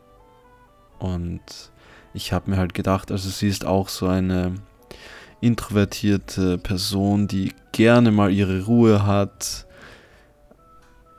Und 0.99 1.41
ich 2.15 2.33
habe 2.33 2.51
mir 2.51 2.57
halt 2.57 2.75
gedacht, 2.75 3.11
also 3.13 3.29
sie 3.29 3.49
ist 3.49 3.65
auch 3.65 3.89
so 3.89 4.07
eine 4.07 4.55
introvertierte 5.41 6.59
Person, 6.59 7.29
die 7.29 7.53
gerne 7.73 8.11
mal 8.11 8.33
ihre 8.33 8.65
Ruhe 8.65 9.07
hat 9.07 9.67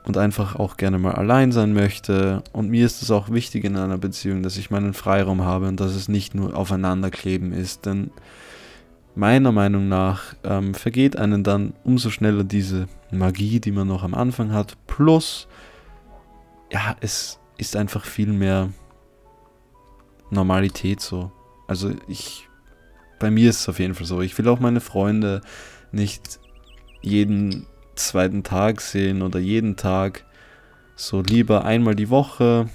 und 0.04 0.16
einfach 0.16 0.56
auch 0.56 0.76
gerne 0.76 0.98
mal 0.98 1.14
allein 1.14 1.52
sein 1.52 1.72
möchte. 1.72 2.42
Und 2.52 2.68
mir 2.68 2.84
ist 2.84 3.02
es 3.02 3.10
auch 3.10 3.30
wichtig 3.30 3.64
in 3.64 3.76
einer 3.76 3.98
Beziehung, 3.98 4.42
dass 4.42 4.56
ich 4.56 4.70
meinen 4.70 4.94
Freiraum 4.94 5.44
habe 5.44 5.68
und 5.68 5.80
dass 5.80 5.94
es 5.94 6.08
nicht 6.08 6.34
nur 6.34 6.56
aufeinanderkleben 6.56 7.52
ist. 7.52 7.86
Denn 7.86 8.10
meiner 9.14 9.52
Meinung 9.52 9.88
nach 9.88 10.34
ähm, 10.44 10.74
vergeht 10.74 11.16
einen 11.16 11.44
dann 11.44 11.74
umso 11.84 12.10
schneller 12.10 12.44
diese 12.44 12.88
Magie, 13.10 13.60
die 13.60 13.72
man 13.72 13.88
noch 13.88 14.02
am 14.02 14.14
Anfang 14.14 14.52
hat. 14.52 14.76
Plus, 14.86 15.48
ja, 16.72 16.96
es 17.00 17.38
ist 17.56 17.76
einfach 17.76 18.04
viel 18.04 18.32
mehr 18.32 18.70
Normalität 20.30 21.00
so. 21.00 21.32
Also 21.66 21.92
ich, 22.08 22.48
bei 23.18 23.30
mir 23.30 23.50
ist 23.50 23.60
es 23.60 23.68
auf 23.68 23.78
jeden 23.78 23.94
Fall 23.94 24.06
so. 24.06 24.20
Ich 24.20 24.36
will 24.38 24.48
auch 24.48 24.60
meine 24.60 24.80
Freunde 24.80 25.40
nicht 25.92 26.40
jeden 27.02 27.66
zweiten 27.94 28.42
Tag 28.42 28.80
sehen 28.80 29.22
oder 29.22 29.38
jeden 29.38 29.76
Tag. 29.76 30.24
So 30.96 31.22
lieber 31.22 31.64
einmal 31.64 31.94
die 31.94 32.10
Woche, 32.10 32.68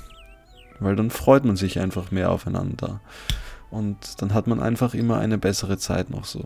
weil 0.79 0.95
dann 0.95 1.09
freut 1.09 1.45
man 1.45 1.55
sich 1.55 1.79
einfach 1.79 2.11
mehr 2.11 2.31
aufeinander. 2.31 3.01
Und 3.69 4.21
dann 4.21 4.33
hat 4.33 4.47
man 4.47 4.59
einfach 4.59 4.93
immer 4.93 5.19
eine 5.19 5.37
bessere 5.37 5.77
Zeit 5.77 6.09
noch 6.09 6.25
so. 6.25 6.43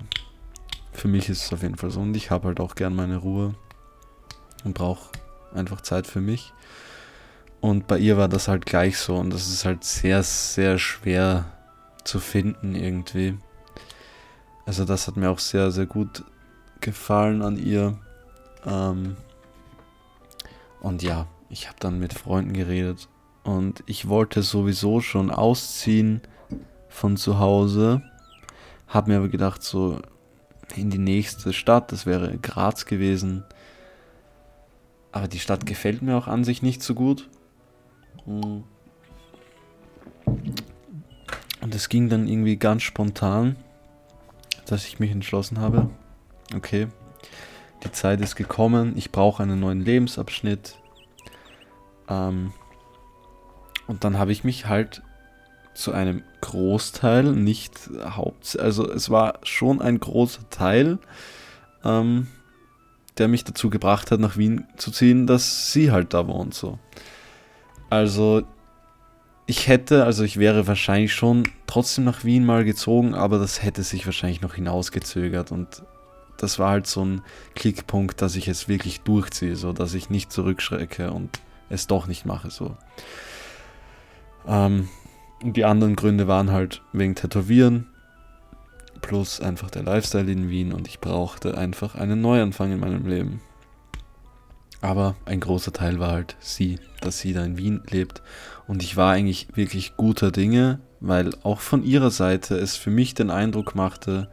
Für 0.92 1.08
mich 1.08 1.30
ist 1.30 1.46
es 1.46 1.54
auf 1.54 1.62
jeden 1.62 1.78
Fall 1.78 1.92
so. 1.92 2.01
Und 2.01 2.16
ich 2.16 2.32
habe 2.32 2.48
halt 2.48 2.60
auch 2.60 2.75
gern 2.75 2.96
meine 2.96 3.18
Ruhe 3.18 3.56
und 4.63 4.74
brauche 4.74 5.12
einfach 5.54 5.82
Zeit 5.82 6.08
für 6.08 6.22
mich. 6.22 6.54
Und 7.62 7.88
bei 7.88 7.98
ihr 7.98 8.18
war 8.18 8.28
das 8.28 8.48
halt 8.48 8.66
gleich 8.66 8.98
so. 8.98 9.16
Und 9.16 9.32
das 9.32 9.50
ist 9.50 9.66
halt 9.66 9.84
sehr, 9.84 10.24
sehr 10.24 10.78
schwer 10.78 11.46
zu 12.04 12.20
finden 12.20 12.75
irgendwie. 12.75 13.38
Also 14.66 14.86
das 14.86 15.08
hat 15.08 15.18
mir 15.18 15.30
auch 15.30 15.39
sehr, 15.39 15.72
sehr 15.72 15.86
gut 15.86 16.24
gefallen 16.80 17.42
an 17.42 17.58
ihr. 17.58 17.98
Ähm 18.66 19.18
und 20.82 21.04
ja, 21.04 21.28
ich 21.50 21.68
habe 21.68 21.78
dann 21.80 22.00
mit 22.00 22.13
Freunden 22.13 22.54
geredet. 22.54 23.10
Und 23.44 23.84
ich 23.88 24.08
wollte 24.08 24.44
sowieso 24.44 25.01
schon 25.01 25.32
ausziehen 25.32 26.22
von 26.88 27.18
zu 27.18 27.39
Hause. 27.39 28.04
Habe 28.88 29.12
mir 29.12 29.18
aber 29.18 29.30
gedacht, 29.30 29.63
so 29.63 30.00
in 30.75 30.89
die 30.89 30.98
nächste 30.98 31.51
Stadt, 31.54 31.92
das 31.92 32.06
wäre 32.06 32.38
Graz 32.38 32.86
gewesen. 32.86 33.44
Aber 35.12 35.28
die 35.28 35.39
Stadt 35.39 35.66
gefällt 35.66 36.01
mir 36.01 36.16
auch 36.18 36.28
an 36.28 36.44
sich 36.44 36.62
nicht 36.62 36.84
so 36.84 36.94
gut. 36.94 37.30
Und 38.26 38.64
es 41.76 41.90
ging 41.90 42.10
dann 42.10 42.28
irgendwie 42.28 42.58
ganz 42.58 42.84
spontan, 42.84 43.56
dass 44.66 44.88
ich 44.88 45.00
mich 45.00 45.12
entschlossen 45.12 45.60
habe, 45.60 45.90
okay, 46.56 46.88
die 47.84 47.92
Zeit 47.92 48.22
ist 48.22 48.36
gekommen, 48.36 48.94
ich 48.98 49.12
brauche 49.12 49.44
einen 49.44 49.60
neuen 49.60 49.82
Lebensabschnitt. 49.82 50.78
Ähm, 52.08 52.54
und 53.88 54.04
dann 54.04 54.18
habe 54.18 54.32
ich 54.32 54.44
mich 54.44 54.68
halt 54.68 55.02
zu 55.74 55.94
einem 55.94 56.24
Großteil, 56.42 57.24
nicht 57.32 57.90
Haupt, 58.16 58.60
also 58.60 58.92
es 58.92 59.10
war 59.10 59.40
schon 59.44 59.82
ein 59.82 60.00
großer 60.00 60.50
Teil, 60.50 61.00
ähm, 61.84 62.28
der 63.18 63.28
mich 63.28 63.44
dazu 63.44 63.70
gebracht 63.70 64.12
hat, 64.12 64.20
nach 64.20 64.38
Wien 64.38 64.66
zu 64.78 64.92
ziehen, 64.92 65.26
dass 65.26 65.72
sie 65.72 65.92
halt 65.92 66.14
da 66.14 66.28
wohnt 66.28 66.54
so. 66.54 66.80
Also 67.89 68.43
ich 69.46 69.67
hätte, 69.67 70.05
also 70.05 70.24
ich 70.24 70.38
wäre 70.38 70.67
wahrscheinlich 70.67 71.13
schon 71.13 71.50
trotzdem 71.65 72.03
nach 72.03 72.24
Wien 72.24 72.46
mal 72.46 72.63
gezogen, 72.63 73.15
aber 73.15 73.39
das 73.39 73.63
hätte 73.63 73.81
sich 73.84 74.05
wahrscheinlich 74.05 74.41
noch 74.41 74.53
hinausgezögert 74.53 75.51
und 75.51 75.84
das 76.38 76.60
war 76.60 76.69
halt 76.69 76.88
so 76.88 77.03
ein 77.03 77.22
Klickpunkt, 77.55 78.22
dass 78.22 78.36
ich 78.36 78.48
es 78.48 78.67
wirklich 78.67 79.01
durchziehe, 79.01 79.55
so 79.55 79.74
dass 79.74 79.93
ich 79.93 80.10
nicht 80.10 80.31
zurückschrecke 80.31 81.12
und 81.12 81.39
es 81.69 81.88
doch 81.88 82.08
nicht 82.08 82.25
mache, 82.25 82.50
so. 82.50 82.77
Ähm, 84.48 84.88
und 85.43 85.58
die 85.58 85.65
anderen 85.65 85.96
Gründe 85.96 86.27
waren 86.27 86.51
halt 86.51 86.81
wegen 86.93 87.15
Tätowieren 87.15 87.88
plus 89.01 89.39
einfach 89.41 89.72
der 89.72 89.84
Lifestyle 89.84 90.31
in 90.31 90.50
Wien 90.50 90.74
und 90.74 90.88
ich 90.88 91.00
brauchte 91.00 91.58
einfach 91.58 91.96
einen 91.96 92.22
Neuanfang 92.22 92.72
in 92.72 92.79
meinem 92.79 93.08
Leben. 93.08 93.41
Aber 94.81 95.15
ein 95.25 95.39
großer 95.39 95.74
Teil 95.74 96.00
war 96.00 96.12
halt 96.12 96.38
sie, 96.39 96.79
dass 97.01 97.19
sie 97.19 97.33
da 97.33 97.43
in 97.43 97.57
Wien 97.57 97.81
lebt. 97.89 98.21
Und 98.67 98.83
ich 98.83 98.95
war 98.95 99.12
eigentlich 99.12 99.48
wirklich 99.55 99.98
guter 99.98 100.31
Dinge, 100.31 100.79
weil 101.00 101.31
auch 101.43 101.59
von 101.59 101.83
ihrer 101.83 102.12
Seite 102.12 102.55
es 102.55 102.75
für 102.75 102.89
mich 102.89 103.13
den 103.13 103.29
Eindruck 103.29 103.75
machte, 103.75 104.29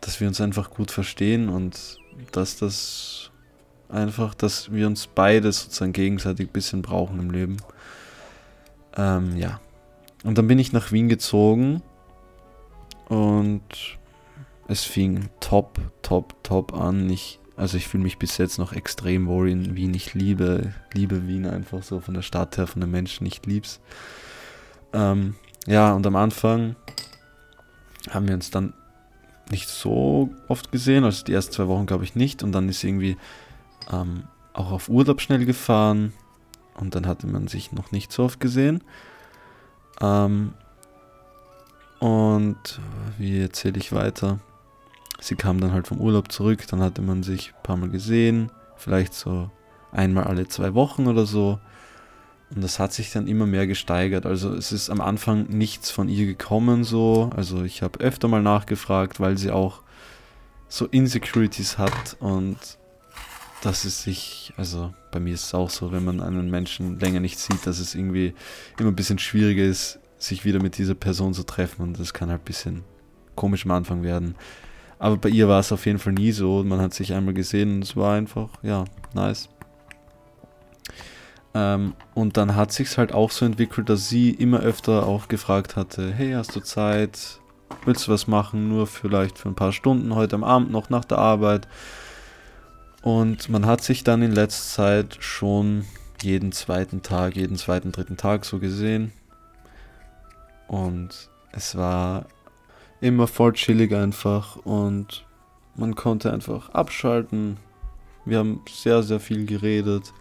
dass 0.00 0.20
wir 0.20 0.28
uns 0.28 0.40
einfach 0.40 0.70
gut 0.70 0.90
verstehen 0.90 1.48
und 1.48 1.98
dass 2.32 2.56
das 2.56 3.30
einfach, 3.88 4.34
dass 4.34 4.72
wir 4.72 4.86
uns 4.86 5.06
beide 5.06 5.52
sozusagen 5.52 5.92
gegenseitig 5.92 6.48
ein 6.48 6.52
bisschen 6.52 6.82
brauchen 6.82 7.18
im 7.20 7.30
Leben. 7.30 7.56
Ähm, 8.96 9.36
ja. 9.36 9.60
Und 10.24 10.38
dann 10.38 10.48
bin 10.48 10.58
ich 10.58 10.72
nach 10.72 10.90
Wien 10.90 11.08
gezogen 11.08 11.82
und 13.08 13.62
es 14.68 14.84
fing 14.84 15.28
top, 15.40 15.78
top, 16.02 16.42
top 16.42 16.74
an. 16.74 17.10
Ich, 17.10 17.38
also 17.56 17.76
ich 17.76 17.86
fühle 17.86 18.02
mich 18.02 18.18
bis 18.18 18.36
jetzt 18.38 18.58
noch 18.58 18.72
extrem 18.72 19.26
wohl 19.26 19.48
in 19.48 19.76
Wien. 19.76 19.94
Ich 19.94 20.14
liebe, 20.14 20.72
liebe 20.92 21.28
Wien 21.28 21.46
einfach 21.46 21.82
so 21.82 22.00
von 22.00 22.14
der 22.14 22.22
Stadt 22.22 22.56
her, 22.56 22.66
von 22.66 22.80
den 22.80 22.90
Menschen. 22.90 23.26
Ich 23.26 23.44
lieb's. 23.46 23.80
Ähm, 24.92 25.36
ja, 25.66 25.92
und 25.92 26.06
am 26.06 26.16
Anfang 26.16 26.74
haben 28.10 28.26
wir 28.26 28.34
uns 28.34 28.50
dann 28.50 28.74
nicht 29.50 29.68
so 29.68 30.30
oft 30.48 30.72
gesehen, 30.72 31.04
also 31.04 31.24
die 31.24 31.32
ersten 31.32 31.52
zwei 31.52 31.68
Wochen 31.68 31.86
glaube 31.86 32.04
ich 32.04 32.16
nicht. 32.16 32.42
Und 32.42 32.52
dann 32.52 32.68
ist 32.68 32.82
irgendwie 32.82 33.16
ähm, 33.92 34.24
auch 34.52 34.72
auf 34.72 34.88
Urlaub 34.88 35.20
schnell 35.20 35.44
gefahren 35.44 36.12
und 36.74 36.94
dann 36.94 37.06
hatte 37.06 37.26
man 37.26 37.46
sich 37.46 37.72
noch 37.72 37.92
nicht 37.92 38.12
so 38.12 38.24
oft 38.24 38.40
gesehen. 38.40 38.82
Ähm, 40.00 40.54
und 42.00 42.80
wie 43.18 43.40
erzähle 43.40 43.78
ich 43.78 43.92
weiter? 43.92 44.40
Sie 45.20 45.36
kam 45.36 45.60
dann 45.60 45.72
halt 45.72 45.86
vom 45.86 46.00
Urlaub 46.00 46.30
zurück, 46.30 46.66
dann 46.68 46.80
hatte 46.80 47.02
man 47.02 47.22
sich 47.22 47.54
ein 47.54 47.62
paar 47.62 47.76
Mal 47.76 47.88
gesehen, 47.88 48.50
vielleicht 48.76 49.14
so 49.14 49.50
einmal 49.92 50.24
alle 50.24 50.48
zwei 50.48 50.74
Wochen 50.74 51.06
oder 51.06 51.26
so. 51.26 51.58
Und 52.54 52.62
das 52.62 52.78
hat 52.78 52.92
sich 52.92 53.10
dann 53.10 53.26
immer 53.26 53.46
mehr 53.46 53.66
gesteigert. 53.66 54.26
Also 54.26 54.54
es 54.54 54.70
ist 54.70 54.90
am 54.90 55.00
Anfang 55.00 55.48
nichts 55.48 55.90
von 55.90 56.08
ihr 56.08 56.26
gekommen 56.26 56.84
so. 56.84 57.30
Also 57.34 57.64
ich 57.64 57.82
habe 57.82 58.00
öfter 58.00 58.28
mal 58.28 58.42
nachgefragt, 58.42 59.18
weil 59.18 59.38
sie 59.38 59.50
auch 59.50 59.82
so 60.68 60.86
Insecurities 60.86 61.78
hat 61.78 62.16
und 62.20 62.58
dass 63.62 63.84
es 63.84 64.02
sich, 64.02 64.52
also 64.56 64.92
bei 65.10 65.20
mir 65.20 65.34
ist 65.34 65.46
es 65.46 65.54
auch 65.54 65.70
so, 65.70 65.90
wenn 65.90 66.04
man 66.04 66.20
einen 66.20 66.50
Menschen 66.50 66.98
länger 67.00 67.20
nicht 67.20 67.38
sieht, 67.38 67.66
dass 67.66 67.78
es 67.78 67.94
irgendwie 67.94 68.34
immer 68.78 68.90
ein 68.90 68.96
bisschen 68.96 69.18
schwieriger 69.18 69.64
ist, 69.64 69.98
sich 70.18 70.44
wieder 70.44 70.60
mit 70.60 70.76
dieser 70.76 70.94
Person 70.94 71.32
zu 71.32 71.44
treffen 71.44 71.82
und 71.82 71.98
das 71.98 72.12
kann 72.12 72.28
halt 72.28 72.42
ein 72.42 72.44
bisschen 72.44 72.84
komisch 73.36 73.64
am 73.64 73.70
Anfang 73.70 74.02
werden. 74.02 74.34
Aber 74.98 75.16
bei 75.16 75.28
ihr 75.28 75.48
war 75.48 75.60
es 75.60 75.72
auf 75.72 75.86
jeden 75.86 75.98
Fall 75.98 76.12
nie 76.12 76.32
so. 76.32 76.62
Man 76.64 76.80
hat 76.80 76.94
sich 76.94 77.12
einmal 77.12 77.34
gesehen 77.34 77.76
und 77.76 77.84
es 77.84 77.96
war 77.96 78.14
einfach, 78.14 78.48
ja, 78.62 78.84
nice. 79.12 79.48
Ähm, 81.54 81.94
und 82.14 82.36
dann 82.36 82.56
hat 82.56 82.72
sich 82.72 82.98
halt 82.98 83.12
auch 83.12 83.30
so 83.30 83.44
entwickelt, 83.44 83.88
dass 83.88 84.08
sie 84.08 84.30
immer 84.30 84.60
öfter 84.60 85.06
auch 85.06 85.28
gefragt 85.28 85.76
hatte, 85.76 86.12
hey, 86.12 86.32
hast 86.32 86.54
du 86.56 86.60
Zeit? 86.60 87.40
Willst 87.84 88.06
du 88.06 88.12
was 88.12 88.26
machen? 88.26 88.68
Nur 88.68 88.86
vielleicht 88.86 89.38
für 89.38 89.48
ein 89.48 89.54
paar 89.54 89.72
Stunden 89.72 90.14
heute 90.14 90.36
am 90.36 90.44
Abend 90.44 90.70
noch 90.70 90.90
nach 90.90 91.04
der 91.04 91.18
Arbeit. 91.18 91.68
Und 93.02 93.48
man 93.48 93.66
hat 93.66 93.82
sich 93.82 94.02
dann 94.02 94.22
in 94.22 94.32
letzter 94.32 94.76
Zeit 94.76 95.16
schon 95.20 95.84
jeden 96.22 96.52
zweiten 96.52 97.02
Tag, 97.02 97.36
jeden 97.36 97.56
zweiten, 97.56 97.92
dritten 97.92 98.16
Tag 98.16 98.44
so 98.44 98.58
gesehen. 98.58 99.12
Und 100.66 101.28
es 101.52 101.76
war 101.76 102.26
immer 103.04 103.26
voll 103.26 103.52
chillig 103.52 103.94
einfach 103.94 104.56
und 104.64 105.26
man 105.76 105.94
konnte 105.94 106.32
einfach 106.32 106.70
abschalten. 106.70 107.58
Wir 108.24 108.38
haben 108.38 108.62
sehr, 108.66 109.02
sehr 109.02 109.20
viel 109.20 109.44
geredet, 109.44 110.14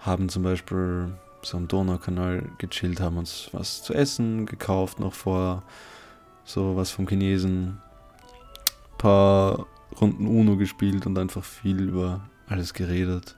haben 0.00 0.30
zum 0.30 0.42
Beispiel 0.42 1.12
so 1.42 1.58
am 1.58 1.68
Donaukanal 1.68 2.48
gechillt, 2.56 3.00
haben 3.00 3.18
uns 3.18 3.50
was 3.52 3.82
zu 3.82 3.92
essen 3.92 4.46
gekauft 4.46 4.98
noch 4.98 5.12
vorher, 5.12 5.62
so 6.44 6.74
was 6.74 6.90
vom 6.90 7.06
Chinesen, 7.06 7.82
paar 8.96 9.66
Runden 10.00 10.26
Uno 10.26 10.56
gespielt 10.56 11.04
und 11.04 11.18
einfach 11.18 11.44
viel 11.44 11.80
über 11.82 12.22
alles 12.48 12.72
geredet. 12.72 13.36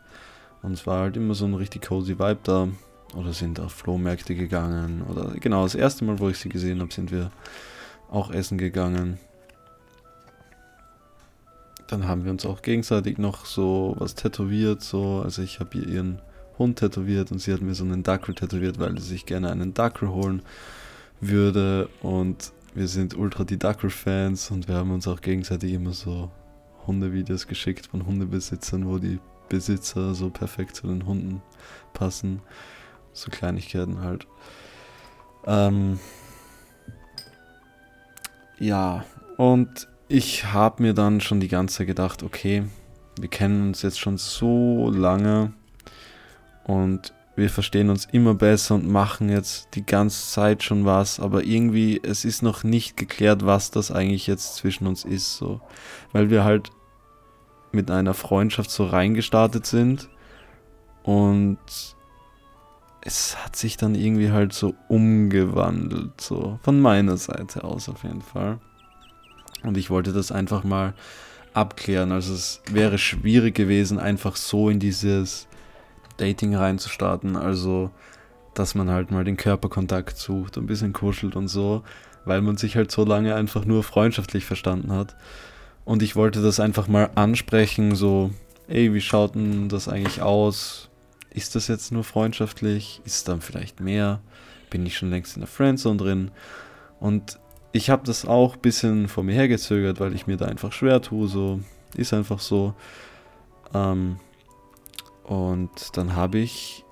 Und 0.63 0.75
es 0.75 0.87
war 0.87 1.01
halt 1.01 1.17
immer 1.17 1.35
so 1.35 1.47
ein 1.47 1.55
richtig 1.55 1.83
cozy 1.83 2.17
Vibe 2.17 2.39
da. 2.45 2.69
Oder 3.17 3.33
sind 3.33 3.61
auf 3.61 3.73
Flohmärkte 3.73 4.35
gegangen. 4.35 5.03
Oder 5.09 5.35
genau, 5.39 5.65
das 5.65 5.75
erste 5.75 6.05
Mal, 6.05 6.19
wo 6.19 6.29
ich 6.29 6.39
sie 6.39 6.49
gesehen 6.49 6.81
habe, 6.81 6.93
sind 6.93 7.13
wir 7.13 7.31
auch 8.15 8.31
essen 8.31 8.59
gegangen. 8.59 9.19
Dann 11.89 12.09
haben 12.09 12.25
wir 12.25 12.31
uns 12.31 12.47
auch 12.47 12.63
gegenseitig 12.63 13.19
noch 13.19 13.45
so 13.45 13.95
was 13.99 14.15
tätowiert. 14.15 14.83
So. 14.83 15.21
Also 15.23 15.43
ich 15.43 15.61
habe 15.61 15.77
ihr 15.79 15.87
ihren 15.87 16.23
Hund 16.59 16.79
tätowiert 16.79 17.33
und 17.33 17.41
sie 17.41 17.53
hat 17.53 17.61
mir 17.61 17.75
so 17.75 17.85
einen 17.85 18.03
Dackel 18.03 18.35
tätowiert, 18.35 18.79
weil 18.79 18.99
sie 18.99 19.09
sich 19.09 19.27
gerne 19.27 19.51
einen 19.51 19.75
Dackel 19.75 20.09
holen 20.09 20.43
würde. 21.21 21.89
Und 22.03 22.53
wir 22.75 22.89
sind 22.89 23.17
ultra 23.17 23.45
die 23.45 23.59
Dackel-Fans 23.59 24.51
und 24.51 24.69
wir 24.69 24.77
haben 24.77 24.93
uns 24.93 25.07
auch 25.07 25.21
gegenseitig 25.21 25.73
immer 25.73 25.93
so 25.93 26.31
Hundevideos 26.87 27.47
geschickt 27.47 27.87
von 27.87 28.07
Hundebesitzern, 28.07 28.87
wo 28.87 28.99
die 28.99 29.19
Besitzer 29.49 30.15
so 30.15 30.31
perfekt 30.31 30.77
zu 30.77 30.87
den 30.87 31.07
Hunden 31.07 31.43
passen. 31.93 32.41
So 33.13 33.31
Kleinigkeiten 33.31 34.01
halt. 34.01 34.27
Ähm 35.47 35.99
ja, 38.65 39.05
und 39.37 39.89
ich 40.09 40.47
habe 40.47 40.83
mir 40.83 40.95
dann 40.95 41.21
schon 41.21 41.39
die 41.39 41.49
ganze 41.49 41.79
Zeit 41.79 41.87
gedacht, 41.87 42.23
okay, 42.23 42.65
wir 43.21 43.29
kennen 43.29 43.69
uns 43.69 43.83
jetzt 43.83 44.01
schon 44.01 44.17
so 44.17 44.91
lange 44.91 45.53
und 46.65 47.13
wir 47.37 47.51
verstehen 47.51 47.91
uns 47.91 48.07
immer 48.11 48.35
besser 48.35 48.77
und 48.77 48.89
machen 48.89 49.29
jetzt 49.29 49.69
die 49.75 49.85
ganze 49.85 50.31
Zeit 50.31 50.63
schon 50.63 50.87
was, 50.87 51.21
aber 51.21 51.45
irgendwie, 51.45 52.01
es 52.03 52.25
ist 52.25 52.43
noch 52.43 52.65
nicht 52.65 52.97
geklärt, 52.97 53.45
was 53.45 53.71
das 53.71 53.91
eigentlich 53.91 54.27
jetzt 54.27 54.57
zwischen 54.57 54.87
uns 54.87 55.05
ist, 55.05 55.37
so. 55.37 55.61
Weil 56.13 56.31
wir 56.31 56.45
halt 56.45 56.71
mit 57.73 57.91
einer 57.91 58.15
Freundschaft 58.15 58.71
so 58.71 58.87
reingestartet 58.87 59.67
sind 59.67 60.09
und 61.03 61.59
es 63.05 63.37
hat 63.45 63.55
sich 63.55 63.77
dann 63.77 63.95
irgendwie 63.95 64.31
halt 64.31 64.55
so 64.55 64.75
umgewandelt, 64.89 66.19
so 66.21 66.59
von 66.63 66.81
meiner 66.81 67.19
Seite 67.19 67.63
aus 67.63 67.89
auf 67.91 68.03
jeden 68.03 68.23
Fall. 68.23 68.59
Und 69.63 69.77
ich 69.77 69.91
wollte 69.91 70.13
das 70.13 70.33
einfach 70.33 70.65
mal 70.65 70.95
abklären. 71.53 72.13
Also 72.13 72.33
es 72.33 72.63
wäre 72.71 72.97
schwierig 72.97 73.55
gewesen, 73.55 73.99
einfach 73.99 74.37
so 74.37 74.71
in 74.71 74.81
dieses 74.81 75.47
Dating 76.17 76.55
reinzustarten. 76.55 77.37
Also, 77.37 77.91
dass 78.55 78.75
man 78.75 78.91
halt 78.91 79.11
mal 79.11 79.25
den 79.25 79.37
Körperkontakt 79.37 80.17
sucht, 80.17 80.57
ein 80.57 80.67
bisschen 80.67 80.95
kuschelt 80.95 81.37
und 81.37 81.49
so, 81.49 81.83
weil 82.25 82.41
man 82.41 82.57
sich 82.57 82.75
halt 82.75 82.91
so 82.91 83.05
lange 83.05 83.35
einfach 83.35 83.67
nur 83.67 83.83
freundschaftlich 83.83 84.47
verstanden 84.47 84.93
hat. 84.93 85.15
Und 85.85 86.03
ich 86.03 86.17
wollte 86.17 86.41
das 86.41 86.59
einfach 86.59 86.89
mal 86.89 87.11
ansprechen, 87.17 87.95
so, 87.95 88.31
ey, 88.67 88.95
wie 88.95 89.03
schaut 89.03 89.35
denn 89.35 89.69
das 89.69 89.89
eigentlich 89.89 90.23
aus? 90.23 90.89
Ist 91.35 91.57
das 91.57 91.69
jetzt 91.69 91.93
nur 91.93 92.05
freundschaftlich? 92.05 93.03
Ist 93.05 93.29
dann 93.29 93.41
vielleicht 93.41 93.81
mehr? 93.81 94.21
Bin 94.71 94.87
ich 94.87 94.97
schon 94.97 95.11
längst 95.11 95.37
in 95.37 95.41
der 95.41 95.49
Friendzone 95.49 95.99
drin? 95.99 96.31
Und 97.01 97.39
ich 97.73 97.91
habe 97.91 98.07
das 98.07 98.25
auch 98.25 98.55
ein 98.55 98.61
bisschen 98.61 99.09
vor 99.09 99.25
mir 99.25 99.35
hergezögert, 99.35 99.99
weil 99.99 100.15
ich 100.15 100.29
mir 100.29 100.37
da 100.37 100.47
einfach 100.47 100.73
schwer 100.73 101.03
tue, 101.03 101.27
so, 101.27 101.61
ist 101.97 102.15
einfach 102.15 102.39
so. 102.39 102.75
Ähm, 103.75 104.21
und 105.25 105.97
dann 105.97 106.15
habe 106.15 106.39
ich 106.39 106.85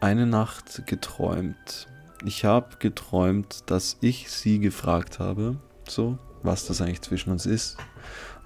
eine 0.00 0.26
Nacht 0.26 0.86
geträumt. 0.86 1.88
Ich 2.26 2.44
habe 2.44 2.76
geträumt, 2.78 3.70
dass 3.70 3.96
ich 4.02 4.30
sie 4.30 4.58
gefragt 4.58 5.20
habe, 5.20 5.56
so, 5.88 6.18
was 6.42 6.66
das 6.66 6.82
eigentlich 6.82 7.00
zwischen 7.00 7.30
uns 7.30 7.46
ist. 7.46 7.78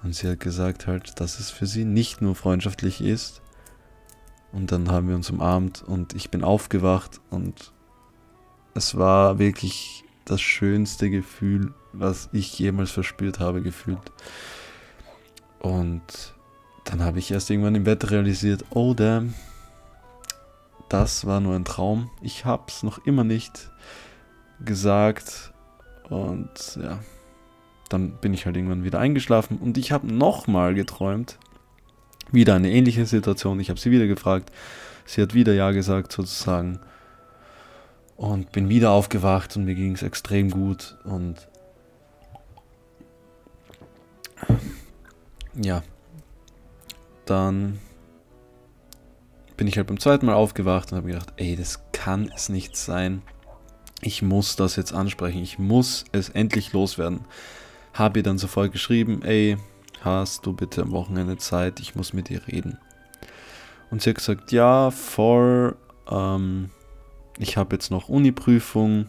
Und 0.01 0.15
sie 0.15 0.29
hat 0.29 0.39
gesagt 0.39 0.87
halt, 0.87 1.19
dass 1.19 1.41
es 1.41 1.51
für 1.51 1.65
sie 1.65 1.83
nicht 1.83 2.21
nur 2.21 2.35
freundschaftlich 2.35 3.01
ist. 3.01 3.41
Und 4.51 4.71
dann 4.71 4.89
haben 4.89 5.07
wir 5.07 5.15
uns 5.15 5.29
umarmt 5.29 5.83
und 5.83 6.15
ich 6.15 6.31
bin 6.31 6.43
aufgewacht 6.43 7.21
und 7.29 7.71
es 8.73 8.97
war 8.97 9.37
wirklich 9.37 10.03
das 10.25 10.41
schönste 10.41 11.09
Gefühl, 11.09 11.73
was 11.93 12.29
ich 12.31 12.57
jemals 12.57 12.91
verspürt 12.91 13.39
habe, 13.39 13.61
gefühlt. 13.61 14.11
Und 15.59 16.33
dann 16.85 17.03
habe 17.03 17.19
ich 17.19 17.31
erst 17.31 17.49
irgendwann 17.49 17.75
im 17.75 17.83
Bett 17.83 18.09
realisiert, 18.09 18.65
oh 18.71 18.93
damn, 18.93 19.33
das 20.87 21.25
war 21.25 21.39
nur 21.39 21.55
ein 21.55 21.65
Traum. 21.65 22.09
Ich 22.21 22.45
habe 22.45 22.63
es 22.67 22.81
noch 22.81 23.05
immer 23.05 23.23
nicht 23.23 23.69
gesagt. 24.63 25.53
Und 26.09 26.79
ja, 26.81 26.99
dann 27.89 28.11
bin 28.13 28.33
ich 28.33 28.45
halt 28.45 28.55
irgendwann 28.55 28.83
wieder 28.83 28.99
eingeschlafen 28.99 29.57
und 29.57 29.77
ich 29.77 29.91
habe 29.91 30.07
nochmal 30.07 30.73
geträumt. 30.73 31.37
Wieder 32.31 32.55
eine 32.55 32.71
ähnliche 32.71 33.05
Situation. 33.05 33.59
Ich 33.59 33.69
habe 33.69 33.79
sie 33.79 33.91
wieder 33.91 34.07
gefragt. 34.07 34.51
Sie 35.05 35.21
hat 35.21 35.33
wieder 35.33 35.53
Ja 35.53 35.71
gesagt 35.71 36.11
sozusagen. 36.11 36.79
Und 38.15 38.51
bin 38.51 38.69
wieder 38.69 38.91
aufgewacht 38.91 39.55
und 39.55 39.65
mir 39.65 39.75
ging 39.75 39.93
es 39.93 40.03
extrem 40.03 40.51
gut. 40.51 40.97
Und 41.05 41.47
ja, 45.55 45.81
dann 47.25 47.79
bin 49.57 49.67
ich 49.67 49.77
halt 49.77 49.87
beim 49.87 49.99
zweiten 49.99 50.25
Mal 50.25 50.35
aufgewacht 50.35 50.91
und 50.91 50.97
habe 50.97 51.07
gedacht, 51.07 51.33
ey, 51.37 51.55
das 51.55 51.81
kann 51.91 52.31
es 52.33 52.49
nicht 52.49 52.77
sein. 52.77 53.21
Ich 54.01 54.21
muss 54.21 54.55
das 54.55 54.75
jetzt 54.75 54.93
ansprechen. 54.93 55.41
Ich 55.41 55.59
muss 55.59 56.05
es 56.11 56.29
endlich 56.29 56.71
loswerden. 56.71 57.21
Habe 57.93 58.19
ihr 58.19 58.23
dann 58.23 58.37
sofort 58.37 58.71
geschrieben, 58.71 59.21
ey, 59.23 59.57
hast 60.03 60.45
du 60.45 60.53
bitte 60.53 60.81
am 60.81 60.91
Wochenende 60.91 61.37
Zeit, 61.37 61.79
ich 61.79 61.95
muss 61.95 62.13
mit 62.13 62.29
dir 62.29 62.47
reden. 62.47 62.77
Und 63.91 64.01
sie 64.01 64.11
hat 64.11 64.17
gesagt, 64.17 64.51
ja, 64.51 64.91
voll, 64.91 65.75
ähm, 66.09 66.69
ich 67.37 67.57
habe 67.57 67.75
jetzt 67.75 67.91
noch 67.91 68.09
Uni-Prüfung, 68.09 69.07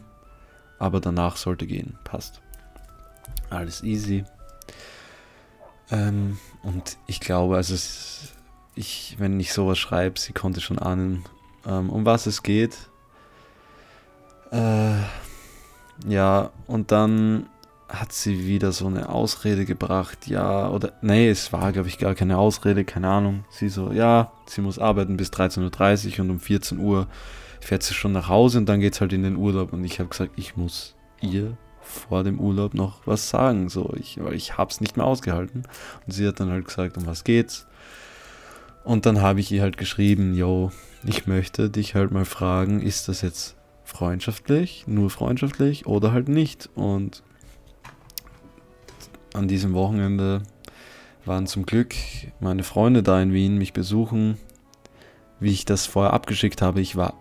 aber 0.79 1.00
danach 1.00 1.37
sollte 1.37 1.66
gehen, 1.66 1.98
passt. 2.05 2.40
Alles 3.50 3.83
easy. 3.83 4.24
Ähm, 5.90 6.38
und 6.62 6.96
ich 7.07 7.20
glaube, 7.20 7.57
also 7.57 7.74
ich, 8.74 9.16
wenn 9.18 9.38
ich 9.40 9.53
sowas 9.53 9.79
schreibe, 9.79 10.18
sie 10.18 10.33
konnte 10.33 10.61
schon 10.61 10.79
ahnen, 10.79 11.24
ähm, 11.66 11.90
um 11.90 12.07
was 12.07 12.26
es 12.26 12.42
geht. 12.42 12.76
Äh, 14.53 14.94
ja, 16.07 16.50
und 16.66 16.92
dann 16.92 17.48
hat 17.90 18.12
sie 18.12 18.46
wieder 18.46 18.72
so 18.72 18.87
eine 18.87 19.09
Ausrede 19.09 19.64
gebracht, 19.64 20.29
ja, 20.29 20.68
oder, 20.70 20.92
nee, 21.03 21.29
es 21.29 21.53
war, 21.53 21.72
glaube 21.72 21.88
ich, 21.88 21.98
gar 21.98 22.14
keine 22.14 22.38
Ausrede, 22.38 22.85
keine 22.85 23.09
Ahnung. 23.09 23.44
Sie 23.50 23.68
so, 23.68 23.92
ja, 23.92 24.33
sie 24.46 24.61
muss 24.61 24.79
arbeiten 24.79 25.16
bis 25.16 25.31
13.30 25.31 26.14
Uhr 26.14 26.24
und 26.24 26.31
um 26.31 26.40
14 26.40 26.79
Uhr 26.79 27.09
fährt 27.61 27.83
sie 27.83 27.94
schon 27.94 28.12
nach 28.12 28.29
Hause 28.29 28.59
und 28.59 28.68
dann 28.68 28.81
geht 28.81 28.94
es 28.94 29.00
halt 29.00 29.12
in 29.12 29.22
den 29.22 29.37
Urlaub. 29.37 29.72
Und 29.72 29.85
ich 29.85 29.98
habe 29.98 30.09
gesagt, 30.09 30.33
ich 30.37 30.57
muss 30.57 30.94
ihr 31.20 31.57
vor 31.81 32.22
dem 32.22 32.38
Urlaub 32.38 32.74
noch 32.74 33.07
was 33.07 33.29
sagen, 33.29 33.68
so, 33.68 33.92
ich, 33.98 34.22
weil 34.22 34.35
ich 34.35 34.57
hab's 34.57 34.81
nicht 34.81 34.96
mehr 34.96 35.07
ausgehalten. 35.07 35.64
Und 36.07 36.12
sie 36.12 36.26
hat 36.26 36.38
dann 36.38 36.50
halt 36.50 36.66
gesagt, 36.66 36.96
um 36.96 37.07
was 37.07 37.24
geht's? 37.24 37.66
Und 38.85 39.05
dann 39.05 39.20
habe 39.20 39.40
ich 39.40 39.50
ihr 39.50 39.62
halt 39.62 39.76
geschrieben, 39.76 40.35
yo, 40.35 40.70
ich 41.05 41.26
möchte 41.26 41.68
dich 41.68 41.94
halt 41.94 42.12
mal 42.12 42.24
fragen, 42.24 42.81
ist 42.81 43.09
das 43.09 43.20
jetzt 43.22 43.57
freundschaftlich, 43.85 44.85
nur 44.87 45.11
freundschaftlich 45.11 45.87
oder 45.87 46.12
halt 46.12 46.29
nicht? 46.29 46.70
Und 46.74 47.22
an 49.35 49.49
diesem 49.49 49.75
Wochenende 49.75 50.43
waren 51.25 51.47
zum 51.47 51.66
Glück 51.66 51.95
meine 52.40 52.62
Freunde 52.62 53.03
da 53.03 53.21
in 53.21 53.33
Wien 53.33 53.59
mich 53.59 53.73
besuchen. 53.73 54.38
Wie 55.38 55.53
ich 55.53 55.64
das 55.64 55.87
vorher 55.87 56.12
abgeschickt 56.12 56.61
habe, 56.61 56.81
ich 56.81 56.97
war, 56.97 57.14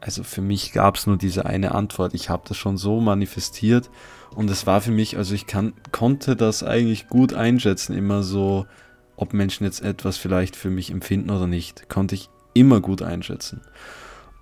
also 0.00 0.24
für 0.24 0.42
mich 0.42 0.72
gab 0.72 0.96
es 0.96 1.06
nur 1.06 1.16
diese 1.16 1.46
eine 1.46 1.74
Antwort. 1.74 2.14
Ich 2.14 2.28
habe 2.28 2.42
das 2.46 2.56
schon 2.56 2.76
so 2.76 3.00
manifestiert 3.00 3.90
und 4.34 4.50
es 4.50 4.66
war 4.66 4.80
für 4.80 4.90
mich, 4.90 5.16
also 5.16 5.34
ich 5.34 5.46
kann, 5.46 5.72
konnte 5.90 6.36
das 6.36 6.62
eigentlich 6.62 7.08
gut 7.08 7.34
einschätzen, 7.34 7.96
immer 7.96 8.22
so, 8.22 8.66
ob 9.16 9.32
Menschen 9.32 9.64
jetzt 9.64 9.82
etwas 9.82 10.16
vielleicht 10.16 10.56
für 10.56 10.70
mich 10.70 10.90
empfinden 10.90 11.30
oder 11.30 11.46
nicht, 11.46 11.88
konnte 11.88 12.14
ich 12.14 12.28
immer 12.54 12.80
gut 12.80 13.02
einschätzen. 13.02 13.60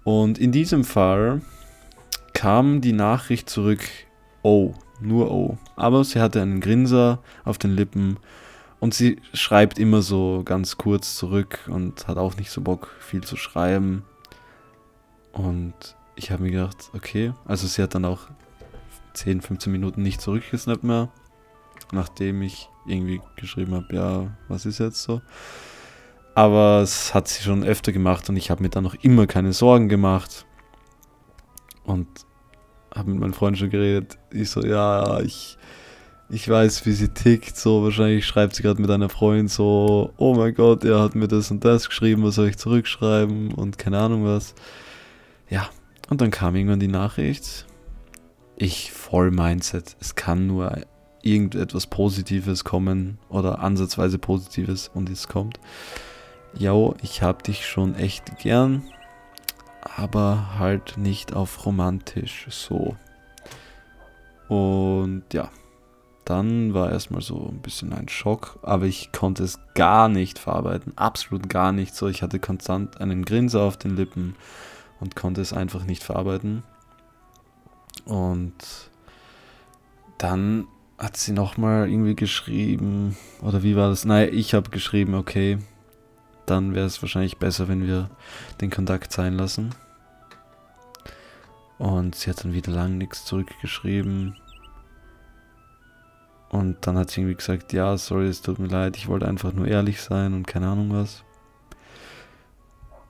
Und 0.04 0.38
in 0.38 0.52
diesem 0.52 0.84
Fall 0.84 1.42
kam 2.32 2.80
die 2.80 2.92
Nachricht 2.92 3.50
zurück, 3.50 3.80
oh, 4.42 4.74
nur 5.00 5.30
O. 5.30 5.58
Aber 5.76 6.04
sie 6.04 6.20
hatte 6.20 6.42
einen 6.42 6.60
Grinser 6.60 7.18
auf 7.44 7.58
den 7.58 7.74
Lippen 7.74 8.18
und 8.80 8.94
sie 8.94 9.20
schreibt 9.34 9.78
immer 9.78 10.02
so 10.02 10.42
ganz 10.44 10.76
kurz 10.78 11.16
zurück 11.16 11.68
und 11.68 12.08
hat 12.08 12.16
auch 12.16 12.36
nicht 12.36 12.50
so 12.50 12.60
Bock, 12.60 12.94
viel 13.00 13.22
zu 13.22 13.36
schreiben. 13.36 14.04
Und 15.32 15.74
ich 16.16 16.30
habe 16.30 16.42
mir 16.42 16.50
gedacht, 16.50 16.90
okay, 16.94 17.32
also 17.44 17.66
sie 17.66 17.82
hat 17.82 17.94
dann 17.94 18.04
auch 18.04 18.28
10, 19.14 19.42
15 19.42 19.70
Minuten 19.70 20.02
nicht 20.02 20.20
zurückgesnappt 20.20 20.84
mehr, 20.84 21.08
nachdem 21.92 22.42
ich 22.42 22.68
irgendwie 22.86 23.20
geschrieben 23.36 23.74
habe, 23.74 23.94
ja, 23.94 24.36
was 24.48 24.66
ist 24.66 24.78
jetzt 24.78 25.02
so? 25.02 25.20
Aber 26.34 26.80
es 26.80 27.12
hat 27.12 27.28
sie 27.28 27.42
schon 27.42 27.64
öfter 27.64 27.92
gemacht 27.92 28.28
und 28.28 28.36
ich 28.36 28.50
habe 28.50 28.62
mir 28.62 28.70
dann 28.70 28.84
noch 28.84 28.94
immer 28.94 29.26
keine 29.26 29.52
Sorgen 29.52 29.88
gemacht. 29.88 30.46
Und 31.84 32.06
habe 32.94 33.10
mit 33.10 33.20
meinen 33.20 33.34
Freunden 33.34 33.58
schon 33.58 33.70
geredet. 33.70 34.18
Ich 34.32 34.50
so, 34.50 34.64
ja, 34.64 35.20
ich, 35.20 35.58
ich 36.28 36.48
weiß, 36.48 36.86
wie 36.86 36.92
sie 36.92 37.08
tickt. 37.08 37.56
So, 37.56 37.82
wahrscheinlich 37.82 38.26
schreibt 38.26 38.54
sie 38.54 38.62
gerade 38.62 38.80
mit 38.80 38.90
einer 38.90 39.08
Freundin 39.08 39.48
so, 39.48 40.12
oh 40.16 40.34
mein 40.34 40.54
Gott, 40.54 40.84
er 40.84 41.00
hat 41.00 41.14
mir 41.14 41.28
das 41.28 41.50
und 41.50 41.64
das 41.64 41.88
geschrieben, 41.88 42.22
was 42.24 42.36
soll 42.36 42.48
ich 42.48 42.58
zurückschreiben 42.58 43.52
und 43.54 43.78
keine 43.78 43.98
Ahnung 43.98 44.24
was. 44.24 44.54
Ja, 45.48 45.68
und 46.08 46.20
dann 46.20 46.30
kam 46.30 46.56
irgendwann 46.56 46.80
die 46.80 46.88
Nachricht. 46.88 47.66
Ich 48.56 48.92
voll 48.92 49.30
Mindset. 49.30 49.96
Es 50.00 50.14
kann 50.14 50.46
nur 50.46 50.80
irgendetwas 51.22 51.86
Positives 51.86 52.64
kommen 52.64 53.18
oder 53.28 53.60
ansatzweise 53.60 54.18
Positives 54.18 54.90
und 54.92 55.10
es 55.10 55.28
kommt. 55.28 55.60
Jo, 56.58 56.94
ich 57.02 57.22
hab 57.22 57.42
dich 57.44 57.66
schon 57.66 57.94
echt 57.94 58.38
gern 58.38 58.82
aber 59.82 60.58
halt 60.58 60.96
nicht 60.96 61.34
auf 61.34 61.64
romantisch 61.66 62.46
so. 62.50 62.96
Und 64.48 65.24
ja, 65.32 65.50
dann 66.24 66.74
war 66.74 66.90
erstmal 66.90 67.22
so 67.22 67.48
ein 67.48 67.60
bisschen 67.60 67.92
ein 67.92 68.08
Schock, 68.08 68.58
aber 68.62 68.86
ich 68.86 69.12
konnte 69.12 69.42
es 69.42 69.58
gar 69.74 70.08
nicht 70.08 70.38
verarbeiten, 70.38 70.96
absolut 70.96 71.48
gar 71.48 71.72
nicht 71.72 71.94
so. 71.94 72.08
Ich 72.08 72.22
hatte 72.22 72.38
konstant 72.38 73.00
einen 73.00 73.24
Grinser 73.24 73.62
auf 73.62 73.76
den 73.76 73.96
Lippen 73.96 74.36
und 75.00 75.16
konnte 75.16 75.40
es 75.40 75.52
einfach 75.52 75.84
nicht 75.84 76.02
verarbeiten. 76.02 76.62
Und 78.04 78.54
dann 80.18 80.66
hat 80.98 81.16
sie 81.16 81.32
nochmal 81.32 81.88
irgendwie 81.88 82.14
geschrieben, 82.14 83.16
oder 83.42 83.62
wie 83.62 83.74
war 83.74 83.88
das? 83.88 84.04
Nein, 84.04 84.30
ich 84.32 84.52
habe 84.54 84.70
geschrieben, 84.70 85.14
okay, 85.14 85.58
dann 86.50 86.74
wäre 86.74 86.86
es 86.86 87.00
wahrscheinlich 87.00 87.38
besser, 87.38 87.68
wenn 87.68 87.86
wir 87.86 88.10
den 88.60 88.70
Kontakt 88.70 89.12
sein 89.12 89.34
lassen. 89.34 89.74
Und 91.78 92.14
sie 92.14 92.28
hat 92.28 92.44
dann 92.44 92.52
wieder 92.52 92.72
lang 92.72 92.98
nichts 92.98 93.24
zurückgeschrieben. 93.24 94.36
Und 96.50 96.86
dann 96.86 96.98
hat 96.98 97.10
sie 97.10 97.20
irgendwie 97.20 97.36
gesagt, 97.36 97.72
ja, 97.72 97.96
sorry, 97.96 98.26
es 98.26 98.42
tut 98.42 98.58
mir 98.58 98.66
leid, 98.66 98.96
ich 98.96 99.06
wollte 99.06 99.28
einfach 99.28 99.52
nur 99.52 99.68
ehrlich 99.68 100.02
sein 100.02 100.34
und 100.34 100.46
keine 100.46 100.68
Ahnung 100.68 100.92
was. 100.92 101.22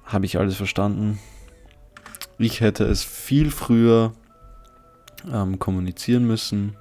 Habe 0.05 0.27
ich 0.27 0.39
alles 0.39 0.57
verstanden. 0.57 1.19
Ich 2.39 2.61
hätte 2.61 2.85
es 2.85 3.03
viel 3.03 3.51
früher 3.51 4.13
ähm, 5.33 5.59
kommunizieren 5.59 6.27
müssen. 6.27 6.77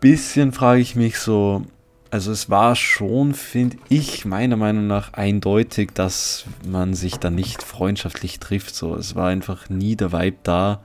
Bisschen 0.00 0.52
frage 0.52 0.80
ich 0.80 0.96
mich 0.96 1.18
so, 1.18 1.66
also 2.10 2.32
es 2.32 2.48
war 2.48 2.74
schon, 2.74 3.34
finde 3.34 3.76
ich, 3.88 4.24
meiner 4.24 4.56
Meinung 4.56 4.86
nach 4.86 5.12
eindeutig, 5.12 5.92
dass 5.92 6.44
man 6.66 6.94
sich 6.94 7.16
da 7.16 7.30
nicht 7.30 7.62
freundschaftlich 7.62 8.40
trifft. 8.40 8.74
So, 8.74 8.94
es 8.94 9.14
war 9.14 9.28
einfach 9.28 9.68
nie 9.68 9.96
der 9.96 10.12
Vibe 10.12 10.38
da, 10.42 10.80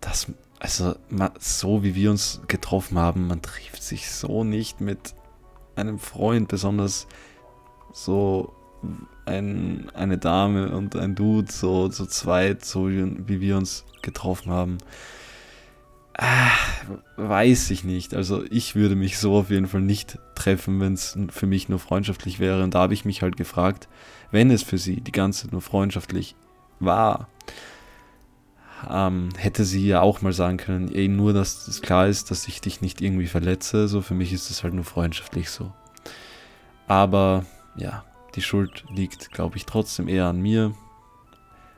dass, 0.00 0.32
also 0.60 0.94
so 1.38 1.82
wie 1.82 1.94
wir 1.94 2.10
uns 2.10 2.40
getroffen 2.46 2.98
haben, 2.98 3.26
man 3.26 3.42
trifft 3.42 3.82
sich 3.82 4.10
so 4.10 4.44
nicht 4.44 4.80
mit 4.80 5.14
einem 5.74 5.98
Freund, 5.98 6.48
besonders 6.48 7.06
so 7.92 8.52
ein, 9.26 9.90
eine 9.94 10.18
Dame 10.18 10.70
und 10.70 10.94
ein 10.96 11.14
Dude, 11.14 11.50
so 11.50 11.88
zu 11.88 12.04
so 12.04 12.06
zweit, 12.06 12.64
so 12.64 12.88
wie, 12.88 13.28
wie 13.28 13.40
wir 13.40 13.56
uns 13.56 13.84
getroffen 14.02 14.52
haben. 14.52 14.78
Ah, 16.20 16.50
weiß 17.16 17.70
ich 17.70 17.84
nicht. 17.84 18.12
Also 18.12 18.42
ich 18.50 18.74
würde 18.74 18.96
mich 18.96 19.18
so 19.18 19.36
auf 19.36 19.50
jeden 19.50 19.68
Fall 19.68 19.82
nicht 19.82 20.18
treffen, 20.34 20.80
wenn 20.80 20.94
es 20.94 21.16
für 21.30 21.46
mich 21.46 21.68
nur 21.68 21.78
freundschaftlich 21.78 22.40
wäre. 22.40 22.64
Und 22.64 22.74
da 22.74 22.80
habe 22.80 22.94
ich 22.94 23.04
mich 23.04 23.22
halt 23.22 23.36
gefragt, 23.36 23.88
wenn 24.32 24.50
es 24.50 24.64
für 24.64 24.78
sie 24.78 25.00
die 25.00 25.12
ganze 25.12 25.46
nur 25.48 25.62
freundschaftlich 25.62 26.34
war, 26.80 27.28
ähm, 28.90 29.28
hätte 29.36 29.64
sie 29.64 29.86
ja 29.86 30.00
auch 30.00 30.20
mal 30.20 30.32
sagen 30.32 30.56
können, 30.56 30.92
ey, 30.92 31.06
nur 31.06 31.32
dass 31.32 31.68
es 31.68 31.82
klar 31.82 32.08
ist, 32.08 32.32
dass 32.32 32.48
ich 32.48 32.60
dich 32.60 32.80
nicht 32.80 33.00
irgendwie 33.00 33.28
verletze. 33.28 33.86
So 33.86 34.02
für 34.02 34.14
mich 34.14 34.32
ist 34.32 34.50
es 34.50 34.64
halt 34.64 34.74
nur 34.74 34.84
freundschaftlich 34.84 35.50
so. 35.50 35.72
Aber 36.88 37.46
ja, 37.76 38.04
die 38.34 38.42
Schuld 38.42 38.84
liegt, 38.92 39.30
glaube 39.30 39.56
ich, 39.56 39.66
trotzdem 39.66 40.08
eher 40.08 40.26
an 40.26 40.40
mir. 40.40 40.74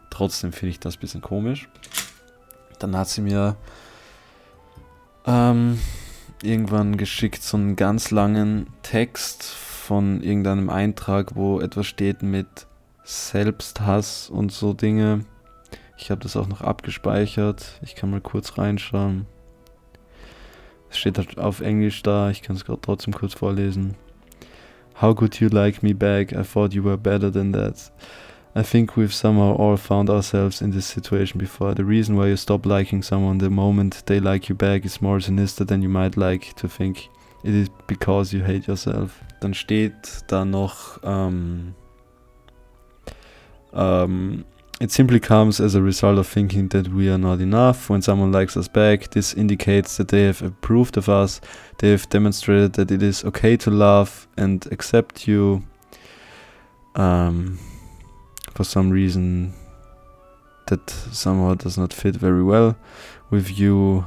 Trotzdem 0.09 0.53
finde 0.55 0.71
ich 0.71 0.81
das 0.81 0.97
ein 0.97 1.01
bisschen 1.01 1.21
komisch. 1.21 1.69
Dann 2.79 2.97
hat 2.97 3.11
sie 3.11 3.21
mir 3.21 3.59
ähm, 5.27 5.79
irgendwann 6.43 6.97
geschickt 6.97 7.43
so 7.43 7.57
einen 7.57 7.77
ganz 7.77 8.11
langen 8.11 8.67
Text 8.83 9.45
von 9.45 10.23
irgendeinem 10.23 10.71
Eintrag, 10.71 11.37
wo 11.37 11.61
etwas 11.61 11.87
steht 11.87 12.23
mit 12.23 12.67
Selbsthass 13.05 14.31
und 14.31 14.53
so 14.53 14.73
Dinge. 14.73 15.25
Ich 15.99 16.11
habe 16.11 16.23
das 16.23 16.37
auch 16.37 16.49
noch 16.49 16.63
abgespeichert. 16.63 17.79
Ich 17.83 17.95
kann 17.95 18.11
mal 18.11 18.21
kurz 18.21 18.57
reinschauen. 18.57 19.27
Es 20.91 20.99
steht 20.99 21.19
halt 21.19 21.39
auf 21.39 21.61
Englisch 21.61 22.03
da. 22.03 22.31
Ich 22.31 22.43
kann 22.43 22.57
es 22.57 22.65
gerade 22.65 22.81
trotzdem 22.81 23.15
kurz 23.15 23.35
vorlesen. 23.35 23.97
How 25.01 25.15
could 25.15 25.41
you 25.41 25.49
like 25.49 25.83
me 25.83 25.95
back? 25.95 26.33
I 26.33 26.43
thought 26.43 26.75
you 26.75 26.85
were 26.85 26.99
better 26.99 27.33
than 27.33 27.53
that. 27.53 27.93
I 28.55 28.63
think 28.63 28.97
we've 28.97 29.15
somehow 29.15 29.55
all 29.55 29.77
found 29.77 30.11
ourselves 30.11 30.61
in 30.61 30.73
this 30.73 30.87
situation 30.87 31.39
before. 31.39 31.73
The 31.75 31.85
reason 31.85 32.17
why 32.17 32.27
you 32.27 32.37
stop 32.37 32.67
liking 32.67 33.03
someone 33.03 33.39
the 33.39 33.49
moment 33.49 34.03
they 34.07 34.19
like 34.19 34.49
you 34.49 34.57
back 34.57 34.85
is 34.85 35.01
more 35.01 35.21
sinister 35.21 35.65
than 35.65 35.83
you 35.83 35.89
might 35.89 36.17
like 36.17 36.55
to 36.57 36.69
think. 36.69 37.09
It 37.45 37.55
is 37.55 37.69
because 37.87 38.33
you 38.33 38.43
hate 38.43 38.67
yourself. 38.67 39.21
Dann 39.41 39.55
steht 39.55 40.25
da 40.27 40.45
noch, 40.45 40.99
ähm, 41.05 41.75
ähm, 43.73 44.45
it 44.81 44.91
simply 44.91 45.21
comes 45.21 45.61
as 45.61 45.75
a 45.75 45.81
result 45.81 46.19
of 46.19 46.27
thinking 46.27 46.69
that 46.71 46.89
we 46.89 47.09
are 47.09 47.19
not 47.19 47.41
enough. 47.41 47.89
When 47.89 48.03
someone 48.03 48.33
likes 48.33 48.57
us 48.57 48.67
back, 48.67 49.11
this 49.11 49.33
indicates 49.33 49.97
that 49.99 50.09
they 50.09 50.25
have 50.25 50.43
approved 50.43 50.97
of 50.97 51.09
us. 51.09 51.41
They 51.79 51.91
have 51.91 52.09
demonstrated 52.09 52.73
that 52.75 52.91
it 52.91 53.03
is 53.03 53.25
okay 53.25 53.57
to 53.59 53.71
love 53.71 54.27
and 54.37 54.67
accept 54.73 55.29
you. 55.29 55.63
Um, 56.97 57.59
for 58.55 58.65
some 58.65 58.91
reason, 58.91 59.53
that 60.67 60.89
somehow 61.13 61.55
does 61.55 61.77
not 61.77 61.93
fit 61.93 62.17
very 62.17 62.43
well 62.43 62.77
with 63.31 63.59
you. 63.59 64.05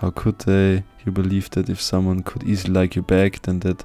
How 0.00 0.10
could 0.10 0.38
they? 0.40 0.84
You 1.04 1.12
believe 1.12 1.50
that 1.50 1.68
if 1.68 1.80
someone 1.80 2.22
could 2.22 2.42
easily 2.42 2.74
like 2.74 2.96
you 2.96 3.02
back, 3.02 3.42
then 3.42 3.60
that 3.60 3.84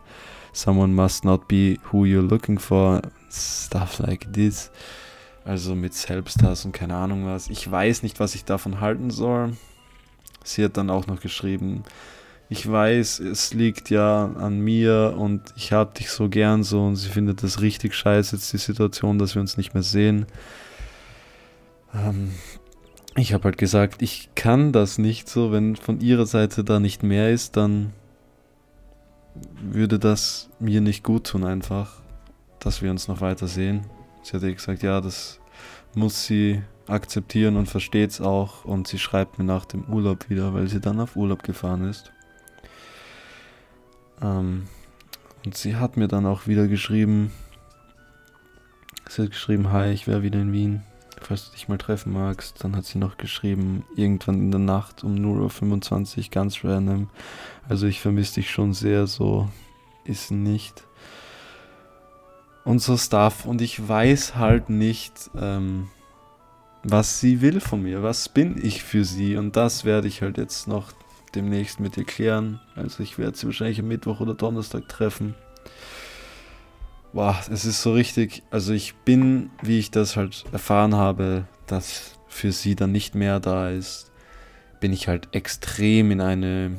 someone 0.53 0.93
must 0.93 1.23
not 1.23 1.47
be 1.47 1.79
who 1.83 2.05
you're 2.05 2.21
looking 2.21 2.57
for. 2.57 3.01
Stuff 3.29 3.99
like 3.99 4.31
this. 4.33 4.69
Also 5.45 5.73
mit 5.73 5.93
Selbsthass 5.93 6.65
und 6.65 6.73
keine 6.73 6.95
Ahnung 6.95 7.25
was. 7.25 7.49
Ich 7.49 7.69
weiß 7.69 8.03
nicht, 8.03 8.19
was 8.19 8.35
ich 8.35 8.45
davon 8.45 8.81
halten 8.81 9.09
soll. 9.09 9.53
Sie 10.43 10.63
hat 10.63 10.77
dann 10.77 10.89
auch 10.89 11.07
noch 11.07 11.21
geschrieben, 11.21 11.83
ich 12.51 12.69
weiß, 12.69 13.21
es 13.21 13.53
liegt 13.53 13.89
ja 13.89 14.25
an 14.25 14.59
mir 14.59 15.15
und 15.17 15.41
ich 15.55 15.71
hab 15.71 15.95
dich 15.95 16.09
so 16.11 16.27
gern 16.27 16.63
so 16.63 16.83
und 16.83 16.97
sie 16.97 17.07
findet 17.07 17.43
das 17.43 17.61
richtig 17.61 17.95
scheiße 17.95 18.35
jetzt 18.35 18.51
die 18.51 18.57
Situation, 18.57 19.17
dass 19.17 19.35
wir 19.35 19.41
uns 19.41 19.55
nicht 19.55 19.73
mehr 19.73 19.83
sehen. 19.83 20.25
Ähm, 21.95 22.33
ich 23.15 23.33
habe 23.33 23.45
halt 23.45 23.57
gesagt, 23.57 24.01
ich 24.01 24.31
kann 24.35 24.73
das 24.73 24.97
nicht 24.97 25.29
so, 25.29 25.53
wenn 25.53 25.77
von 25.77 26.01
ihrer 26.01 26.25
Seite 26.25 26.65
da 26.65 26.81
nicht 26.81 27.03
mehr 27.03 27.31
ist, 27.31 27.55
dann 27.55 27.93
würde 29.61 29.97
das 29.97 30.49
mir 30.59 30.81
nicht 30.81 31.05
gut 31.05 31.27
tun 31.27 31.45
einfach, 31.45 32.01
dass 32.59 32.81
wir 32.81 32.91
uns 32.91 33.07
noch 33.07 33.21
weiter 33.21 33.47
sehen. 33.47 33.85
Sie 34.23 34.35
hat 34.35 34.41
gesagt, 34.41 34.83
ja, 34.83 34.99
das 34.99 35.39
muss 35.95 36.25
sie 36.25 36.61
akzeptieren 36.87 37.55
und 37.55 37.67
versteht 37.67 38.09
es 38.09 38.19
auch. 38.19 38.65
Und 38.65 38.89
sie 38.89 38.99
schreibt 38.99 39.39
mir 39.39 39.45
nach 39.45 39.63
dem 39.63 39.85
Urlaub 39.85 40.29
wieder, 40.29 40.53
weil 40.53 40.67
sie 40.67 40.81
dann 40.81 40.99
auf 40.99 41.15
Urlaub 41.15 41.43
gefahren 41.43 41.89
ist. 41.89 42.11
Ähm, 44.21 44.67
und 45.45 45.57
sie 45.57 45.75
hat 45.75 45.97
mir 45.97 46.07
dann 46.07 46.25
auch 46.25 46.47
wieder 46.47 46.67
geschrieben, 46.67 47.31
sie 49.09 49.23
hat 49.23 49.31
geschrieben, 49.31 49.71
hi, 49.71 49.91
ich 49.91 50.07
wäre 50.07 50.23
wieder 50.23 50.39
in 50.39 50.53
Wien, 50.53 50.83
falls 51.19 51.47
du 51.47 51.51
dich 51.53 51.67
mal 51.67 51.77
treffen 51.77 52.13
magst. 52.13 52.63
Dann 52.63 52.75
hat 52.75 52.85
sie 52.85 52.99
noch 52.99 53.17
geschrieben, 53.17 53.83
irgendwann 53.95 54.39
in 54.39 54.51
der 54.51 54.59
Nacht 54.59 55.03
um 55.03 55.15
0.25 55.15 56.17
Uhr, 56.17 56.23
ganz 56.31 56.63
random. 56.63 57.09
Also 57.67 57.87
ich 57.87 58.01
vermisse 58.01 58.35
dich 58.35 58.51
schon 58.51 58.73
sehr, 58.73 59.07
so 59.07 59.49
ist 60.05 60.31
nicht 60.31 60.83
und 62.63 62.79
so 62.79 62.97
Stuff. 62.97 63.45
Und 63.45 63.61
ich 63.61 63.87
weiß 63.87 64.35
halt 64.35 64.69
nicht, 64.69 65.31
ähm, 65.35 65.89
was 66.83 67.19
sie 67.19 67.41
will 67.41 67.59
von 67.59 67.83
mir. 67.83 68.03
Was 68.03 68.29
bin 68.29 68.63
ich 68.63 68.83
für 68.83 69.05
sie? 69.05 69.37
Und 69.37 69.55
das 69.55 69.85
werde 69.85 70.07
ich 70.07 70.21
halt 70.21 70.37
jetzt 70.37 70.67
noch 70.67 70.91
demnächst 71.35 71.79
mit 71.79 71.97
ihr 71.97 72.05
klären. 72.05 72.59
Also 72.75 73.03
ich 73.03 73.17
werde 73.17 73.37
sie 73.37 73.45
wahrscheinlich 73.45 73.79
am 73.79 73.87
Mittwoch 73.87 74.19
oder 74.19 74.33
Donnerstag 74.33 74.87
treffen. 74.87 75.35
Boah, 77.13 77.37
es 77.49 77.65
ist 77.65 77.81
so 77.81 77.93
richtig. 77.93 78.43
Also 78.51 78.73
ich 78.73 78.95
bin, 78.95 79.49
wie 79.61 79.79
ich 79.79 79.91
das 79.91 80.15
halt 80.15 80.45
erfahren 80.51 80.95
habe, 80.95 81.45
dass 81.67 82.19
für 82.27 82.51
sie 82.51 82.75
dann 82.75 82.91
nicht 82.91 83.15
mehr 83.15 83.39
da 83.39 83.69
ist, 83.69 84.11
bin 84.79 84.93
ich 84.93 85.07
halt 85.07 85.29
extrem 85.33 86.11
in 86.11 86.21
eine 86.21 86.77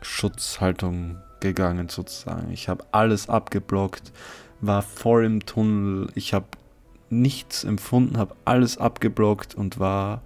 Schutzhaltung 0.00 1.18
gegangen 1.40 1.88
sozusagen. 1.88 2.50
Ich 2.50 2.68
habe 2.68 2.84
alles 2.92 3.28
abgeblockt, 3.28 4.12
war 4.60 4.82
voll 4.82 5.24
im 5.24 5.44
Tunnel, 5.44 6.08
ich 6.14 6.32
habe 6.32 6.46
nichts 7.10 7.64
empfunden, 7.64 8.18
habe 8.18 8.34
alles 8.44 8.78
abgeblockt 8.78 9.54
und 9.54 9.78
war 9.78 10.22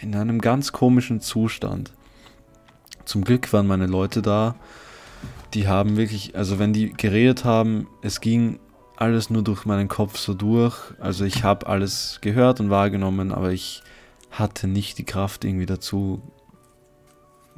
in 0.00 0.14
einem 0.14 0.40
ganz 0.40 0.72
komischen 0.72 1.20
Zustand. 1.20 1.92
Zum 3.04 3.24
Glück 3.24 3.52
waren 3.52 3.66
meine 3.66 3.86
Leute 3.86 4.22
da, 4.22 4.54
die 5.54 5.68
haben 5.68 5.96
wirklich, 5.96 6.36
also 6.36 6.58
wenn 6.58 6.72
die 6.72 6.92
geredet 6.92 7.44
haben, 7.44 7.86
es 8.02 8.20
ging 8.20 8.58
alles 8.96 9.30
nur 9.30 9.42
durch 9.42 9.64
meinen 9.64 9.88
Kopf 9.88 10.18
so 10.18 10.34
durch. 10.34 10.76
Also 10.98 11.24
ich 11.24 11.44
habe 11.44 11.66
alles 11.66 12.18
gehört 12.20 12.60
und 12.60 12.70
wahrgenommen, 12.70 13.32
aber 13.32 13.52
ich 13.52 13.82
hatte 14.30 14.66
nicht 14.66 14.98
die 14.98 15.04
Kraft 15.04 15.44
irgendwie 15.44 15.66
dazu, 15.66 16.22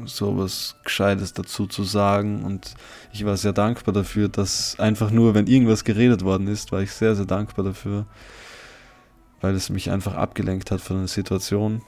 sowas 0.05 0.77
Gescheites 0.85 1.33
dazu 1.33 1.67
zu 1.67 1.85
sagen. 1.85 2.45
Und 2.45 2.75
ich 3.13 3.25
war 3.25 3.37
sehr 3.37 3.53
dankbar 3.53 3.95
dafür, 3.95 4.29
dass 4.29 4.79
einfach 4.79 5.11
nur, 5.11 5.35
wenn 5.35 5.47
irgendwas 5.47 5.85
geredet 5.85 6.23
worden 6.23 6.49
ist, 6.49 6.73
war 6.73 6.83
ich 6.83 6.93
sehr, 6.93 7.15
sehr 7.15 7.25
dankbar 7.25 7.65
dafür, 7.65 8.07
weil 9.41 9.55
es 9.55 9.71
mich 9.71 9.91
einfach 9.91 10.15
abgelenkt 10.15 10.71
hat 10.71 10.81
von 10.81 10.99
der 10.99 11.09
Situation. 11.09 11.83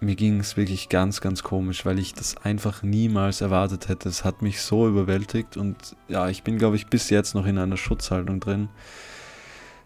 Mir 0.00 0.16
ging 0.16 0.40
es 0.40 0.56
wirklich 0.56 0.88
ganz, 0.88 1.20
ganz 1.20 1.42
komisch, 1.42 1.84
weil 1.84 1.98
ich 1.98 2.14
das 2.14 2.36
einfach 2.38 2.82
niemals 2.82 3.42
erwartet 3.42 3.88
hätte. 3.88 4.08
Es 4.08 4.24
hat 4.24 4.40
mich 4.40 4.62
so 4.62 4.88
überwältigt 4.88 5.56
und 5.56 5.76
ja, 6.08 6.28
ich 6.28 6.42
bin, 6.42 6.58
glaube 6.58 6.76
ich, 6.76 6.86
bis 6.86 7.10
jetzt 7.10 7.34
noch 7.34 7.46
in 7.46 7.58
einer 7.58 7.76
Schutzhaltung 7.76 8.40
drin. 8.40 8.68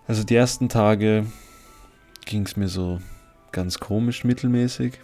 Also 0.06 0.22
die 0.22 0.36
ersten 0.36 0.68
Tage 0.68 1.26
ging 2.26 2.46
es 2.46 2.56
mir 2.56 2.68
so 2.68 3.00
ganz 3.50 3.80
komisch 3.80 4.24
mittelmäßig 4.24 5.00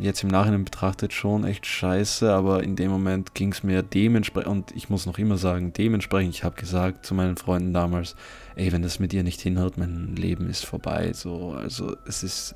jetzt 0.00 0.22
im 0.22 0.28
Nachhinein 0.28 0.64
betrachtet 0.64 1.12
schon 1.12 1.44
echt 1.44 1.66
scheiße, 1.66 2.32
aber 2.32 2.62
in 2.62 2.76
dem 2.76 2.90
Moment 2.90 3.34
ging 3.34 3.52
es 3.52 3.62
mir 3.62 3.82
dementsprechend, 3.82 4.50
und 4.50 4.76
ich 4.76 4.88
muss 4.88 5.06
noch 5.06 5.18
immer 5.18 5.36
sagen, 5.36 5.72
dementsprechend, 5.72 6.34
ich 6.34 6.44
habe 6.44 6.56
gesagt 6.56 7.06
zu 7.06 7.14
meinen 7.14 7.36
Freunden 7.36 7.72
damals, 7.72 8.16
ey, 8.56 8.72
wenn 8.72 8.82
das 8.82 8.98
mit 8.98 9.12
dir 9.12 9.22
nicht 9.22 9.40
hinhaut, 9.40 9.76
mein 9.76 10.14
Leben 10.16 10.48
ist 10.48 10.64
vorbei. 10.64 11.12
So, 11.12 11.52
also 11.52 11.96
es 12.06 12.22
ist 12.22 12.54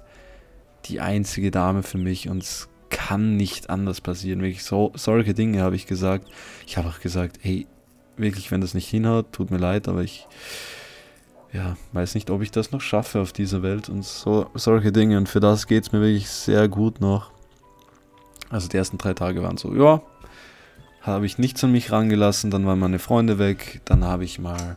die 0.88 1.01
einzige 1.01 1.51
Dame 1.51 1.83
für 1.83 1.98
mich 1.98 2.29
und 2.29 2.42
es 2.42 2.68
kann 2.90 3.37
nicht 3.37 3.70
anders 3.70 4.01
passieren. 4.01 4.40
Wirklich 4.40 4.64
so, 4.64 4.92
solche 4.94 5.35
Dinge 5.35 5.62
habe 5.62 5.77
ich 5.77 5.87
gesagt. 5.87 6.29
Ich 6.66 6.77
habe 6.77 6.88
auch 6.88 7.01
gesagt, 7.01 7.38
ey, 7.42 7.66
wirklich, 8.16 8.51
wenn 8.51 8.61
das 8.61 8.74
nicht 8.74 8.88
hinhaut, 8.88 9.33
tut 9.33 9.51
mir 9.51 9.59
leid, 9.59 9.88
aber 9.88 10.03
ich 10.03 10.27
ja, 11.53 11.77
weiß 11.92 12.14
nicht, 12.14 12.31
ob 12.31 12.42
ich 12.42 12.51
das 12.51 12.72
noch 12.72 12.81
schaffe 12.81 13.20
auf 13.20 13.33
dieser 13.33 13.62
Welt 13.62 13.88
und 13.88 14.05
so, 14.05 14.51
solche 14.55 14.92
Dinge. 14.92 15.16
Und 15.16 15.29
für 15.29 15.40
das 15.40 15.66
geht 15.66 15.85
es 15.85 15.92
mir 15.92 16.01
wirklich 16.01 16.29
sehr 16.29 16.68
gut 16.68 17.01
noch. 17.01 17.31
Also 18.51 18.68
die 18.68 18.77
ersten 18.77 18.98
drei 18.98 19.14
Tage 19.14 19.42
waren 19.42 19.57
so, 19.57 19.74
ja, 19.74 20.03
habe 21.03 21.27
ich 21.27 21.38
nichts 21.38 21.62
an 21.64 21.72
mich 21.72 21.90
rangelassen, 21.90 22.51
dann 22.51 22.66
waren 22.66 22.79
meine 22.79 22.98
Freunde 22.98 23.38
weg, 23.38 23.81
dann 23.85 24.05
habe 24.05 24.24
ich 24.24 24.38
mal 24.38 24.77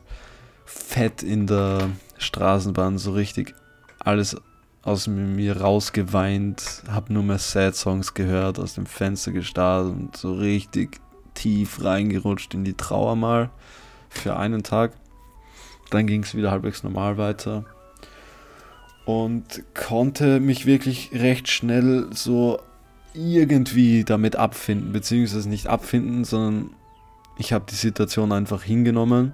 fett 0.65 1.23
in 1.23 1.47
der 1.47 1.89
Straßenbahn 2.17 2.97
so 2.97 3.11
richtig 3.11 3.55
alles 3.99 4.37
aus 4.83 5.07
mir 5.07 5.61
rausgeweint, 5.61 6.83
habe 6.89 7.13
nur 7.13 7.23
mehr 7.23 7.37
Sad 7.37 7.75
Songs 7.75 8.13
gehört, 8.13 8.59
aus 8.59 8.73
dem 8.73 8.85
Fenster 8.85 9.31
gestarrt 9.31 9.85
und 9.85 10.17
so 10.17 10.33
richtig 10.33 10.99
tief 11.33 11.83
reingerutscht 11.83 12.53
in 12.53 12.63
die 12.63 12.73
Trauer 12.73 13.15
mal 13.15 13.49
für 14.09 14.37
einen 14.37 14.63
Tag. 14.63 14.93
Dann 15.91 16.07
ging 16.07 16.23
es 16.23 16.35
wieder 16.35 16.51
halbwegs 16.51 16.83
normal 16.83 17.17
weiter 17.17 17.65
und 19.05 19.63
konnte 19.73 20.39
mich 20.39 20.65
wirklich 20.65 21.11
recht 21.13 21.47
schnell 21.49 22.07
so 22.11 22.59
irgendwie 23.13 24.03
damit 24.03 24.35
abfinden, 24.35 24.93
beziehungsweise 24.93 25.49
nicht 25.49 25.67
abfinden, 25.67 26.23
sondern 26.23 26.71
ich 27.37 27.53
habe 27.53 27.65
die 27.69 27.75
Situation 27.75 28.31
einfach 28.31 28.63
hingenommen 28.63 29.33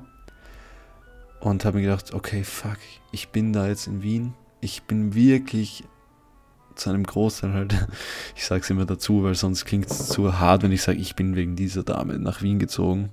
und 1.40 1.64
habe 1.64 1.78
mir 1.78 1.84
gedacht, 1.84 2.14
okay, 2.14 2.44
fuck, 2.44 2.78
ich 3.12 3.30
bin 3.30 3.54
da 3.54 3.68
jetzt 3.68 3.88
in 3.88 4.02
Wien. 4.02 4.34
Ich 4.62 4.84
bin 4.84 5.14
wirklich 5.14 5.84
zu 6.76 6.90
einem 6.90 7.04
Großteil 7.04 7.54
halt, 7.54 7.88
ich 8.36 8.46
sage 8.46 8.62
es 8.62 8.70
immer 8.70 8.86
dazu, 8.86 9.24
weil 9.24 9.36
sonst 9.36 9.66
klingt 9.66 9.90
es 9.90 10.10
zu 10.10 10.40
hart, 10.40 10.64
wenn 10.64 10.72
ich 10.72 10.82
sage, 10.82 11.00
ich 11.00 11.16
bin 11.16 11.36
wegen 11.36 11.56
dieser 11.56 11.84
Dame 11.84 12.20
nach 12.20 12.42
Wien 12.42 12.60
gezogen. 12.60 13.10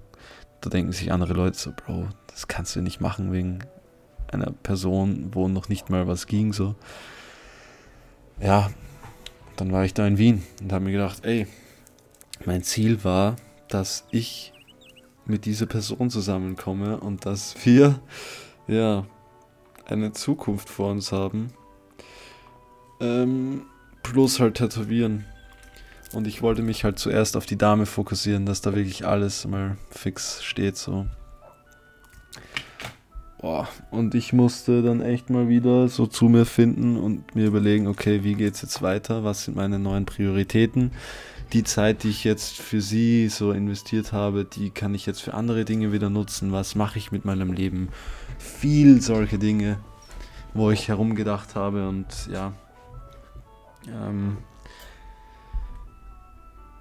Da 0.61 0.71
denken 0.71 0.93
sich 0.93 1.13
andere 1.13 1.35
Leute 1.35 1.59
so, 1.59 1.73
Bro, 1.73 2.09
das 2.29 2.49
kannst 2.49 2.77
du 2.77 2.81
nicht 2.81 3.01
machen 3.01 3.33
wegen 3.33 3.61
einer 4.33 4.51
Person, 4.51 5.31
wo 5.33 5.49
noch 5.49 5.69
nicht 5.69 5.91
mal 5.91 6.07
was 6.07 6.27
ging, 6.27 6.53
so. 6.53 6.75
Ja, 8.41 8.71
dann 9.57 9.73
war 9.73 9.85
ich 9.85 9.95
da 9.95 10.07
in 10.07 10.19
Wien 10.19 10.43
und 10.61 10.73
habe 10.73 10.85
mir 10.85 10.93
gedacht, 10.93 11.25
ey, 11.25 11.47
mein 12.45 12.63
Ziel 12.63 13.05
war, 13.05 13.37
dass 13.69 14.05
ich 14.11 14.53
mit 15.27 15.45
dieser 15.45 15.67
Person 15.67 16.11
zusammenkomme 16.11 16.99
und 16.99 17.25
dass 17.25 17.55
wir, 17.65 18.01
ja, 18.67 19.07
eine 19.87 20.13
Zukunft 20.13 20.69
vor 20.69 20.91
uns 20.91 21.13
haben. 21.13 21.53
Ähm, 23.01 23.63
plus 24.03 24.41
halt 24.41 24.57
tätowieren. 24.57 25.25
Und 26.13 26.27
ich 26.27 26.43
wollte 26.43 26.63
mich 26.63 26.85
halt 26.85 26.99
zuerst 26.99 27.37
auf 27.37 27.47
die 27.47 27.59
Dame 27.59 27.87
fokussieren, 27.87 28.47
dass 28.47 28.61
da 28.61 28.75
wirklich 28.75 29.07
alles 29.07 29.47
mal 29.47 29.77
fix 29.91 30.45
steht, 30.45 30.77
so. 30.77 31.07
Boah, 33.41 33.69
und 33.91 34.15
ich 34.15 34.33
musste 34.33 34.83
dann 34.83 35.03
echt 35.03 35.29
mal 35.29 35.49
wieder 35.49 35.89
so 35.89 36.07
zu 36.07 36.27
mir 36.27 36.47
finden 36.47 36.97
und 36.97 37.35
mir 37.35 37.47
überlegen, 37.47 37.89
okay, 37.89 38.25
wie 38.25 38.35
geht's 38.35 38.63
jetzt 38.63 38.81
weiter? 38.81 39.25
Was 39.25 39.45
sind 39.45 39.57
meine 39.57 39.79
neuen 39.79 40.07
Prioritäten? 40.07 40.93
die 41.55 41.63
Zeit, 41.63 42.03
die 42.03 42.11
ich 42.11 42.25
jetzt 42.25 42.59
für 42.59 42.81
sie 42.81 43.29
so 43.29 43.53
investiert 43.53 44.13
habe, 44.13 44.45
die 44.45 44.71
kann 44.71 44.95
ich 44.95 45.07
jetzt 45.07 45.23
für 45.23 45.35
andere 45.35 45.65
Dinge 45.65 45.93
wieder 45.93 46.11
nutzen. 46.11 46.53
Was 46.53 46.75
mache 46.75 46.99
ich 46.99 47.13
mit 47.13 47.25
meinem 47.25 47.53
Leben? 47.53 47.89
Viel 48.45 49.01
solche 49.01 49.39
Dinge, 49.39 49.79
wo 50.53 50.71
ich 50.71 50.89
herumgedacht 50.89 51.55
habe 51.55 51.89
und 51.89 52.29
ja. 52.31 52.53
Ähm, 53.89 54.37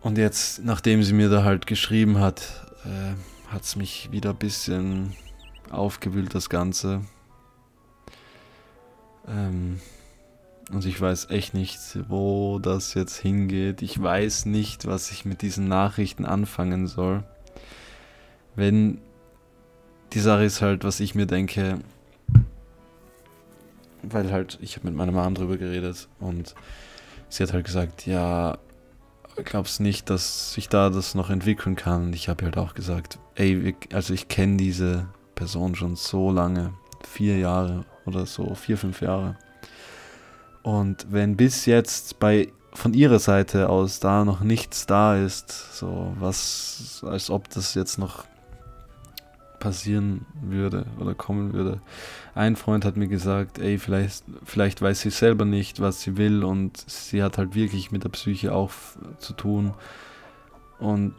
und 0.02 0.18
jetzt, 0.18 0.64
nachdem 0.66 1.02
sie 1.04 1.14
mir 1.14 1.30
da 1.30 1.46
halt 1.46 1.66
geschrieben 1.66 2.20
hat, 2.20 2.68
äh, 2.84 3.52
hat 3.52 3.64
es 3.64 3.78
mich 3.78 4.12
wieder 4.12 4.32
ein 4.32 4.36
bisschen 4.36 5.16
aufgewühlt, 5.70 6.36
das 6.36 6.50
Ganze. 6.50 7.02
Ähm, 9.26 9.80
und 10.72 10.86
ich 10.86 11.00
weiß 11.00 11.30
echt 11.30 11.54
nicht, 11.54 11.80
wo 12.10 12.60
das 12.60 12.94
jetzt 12.94 13.18
hingeht. 13.18 13.82
Ich 13.82 14.02
weiß 14.02 14.46
nicht, 14.46 14.86
was 14.86 15.12
ich 15.12 15.24
mit 15.24 15.42
diesen 15.42 15.70
Nachrichten 15.70 16.26
anfangen 16.26 16.88
soll. 16.88 17.24
Wenn 18.56 19.00
die 20.14 20.20
Sache 20.20 20.44
ist 20.44 20.62
halt, 20.62 20.84
was 20.84 21.00
ich 21.00 21.16
mir 21.16 21.26
denke, 21.26 21.80
weil 24.04 24.32
halt, 24.32 24.60
ich 24.62 24.76
habe 24.76 24.88
mit 24.88 24.96
meiner 24.96 25.12
Mom 25.12 25.34
drüber 25.34 25.58
geredet 25.58 26.08
und 26.20 26.56
sie 27.30 27.44
hat 27.44 27.54
halt 27.54 27.66
gesagt, 27.66 28.06
ja, 28.06 28.58
glaubst 29.44 29.80
nicht, 29.80 30.10
dass 30.10 30.54
sich 30.54 30.70
da 30.70 30.90
das 30.90 31.16
noch 31.16 31.30
entwickeln 31.30 31.76
kann. 31.76 32.06
Und 32.06 32.16
ich 32.16 32.30
habe 32.30 32.46
halt 32.46 32.58
auch 32.58 32.76
gesagt, 32.76 33.18
ey, 33.36 33.76
also 33.92 34.14
ich 34.14 34.28
kenne 34.28 34.58
diese 34.58 35.08
Person 35.36 35.76
schon 35.76 35.96
so 35.96 36.32
lange, 36.32 36.74
vier 37.08 37.38
Jahre 37.38 37.86
oder 38.06 38.26
so, 38.26 38.54
vier, 38.54 38.78
fünf 38.78 39.02
Jahre. 39.02 39.36
Und 40.62 41.08
wenn 41.10 41.36
bis 41.36 41.66
jetzt 41.66 42.20
bei 42.20 42.52
von 42.74 42.94
ihrer 42.94 43.20
Seite 43.20 43.70
aus 43.70 44.00
da 44.00 44.26
noch 44.26 44.42
nichts 44.42 44.88
da 44.88 45.16
ist, 45.16 45.76
so 45.76 46.14
was, 46.20 47.04
als 47.08 47.30
ob 47.30 47.50
das 47.50 47.76
jetzt 47.76 48.00
noch 48.00 48.26
passieren 49.64 50.26
würde 50.42 50.86
oder 51.00 51.16
kommen 51.16 51.54
würde. 51.54 51.80
Ein 52.36 52.58
Freund 52.58 52.84
hat 52.84 52.98
mir 52.98 53.08
gesagt, 53.08 53.60
ey, 53.60 53.80
vielleicht, 53.80 54.26
vielleicht 54.44 54.82
weiß 54.82 55.00
sie 55.00 55.10
selber 55.10 55.46
nicht, 55.46 55.80
was 55.80 56.02
sie 56.02 56.18
will 56.18 56.44
und 56.44 56.78
sie 56.90 57.24
hat 57.24 57.38
halt 57.38 57.56
wirklich 57.56 57.90
mit 57.90 58.04
der 58.04 58.10
Psyche 58.10 58.54
auch 58.54 58.72
zu 59.20 59.32
tun. 59.32 59.74
Und 60.80 61.14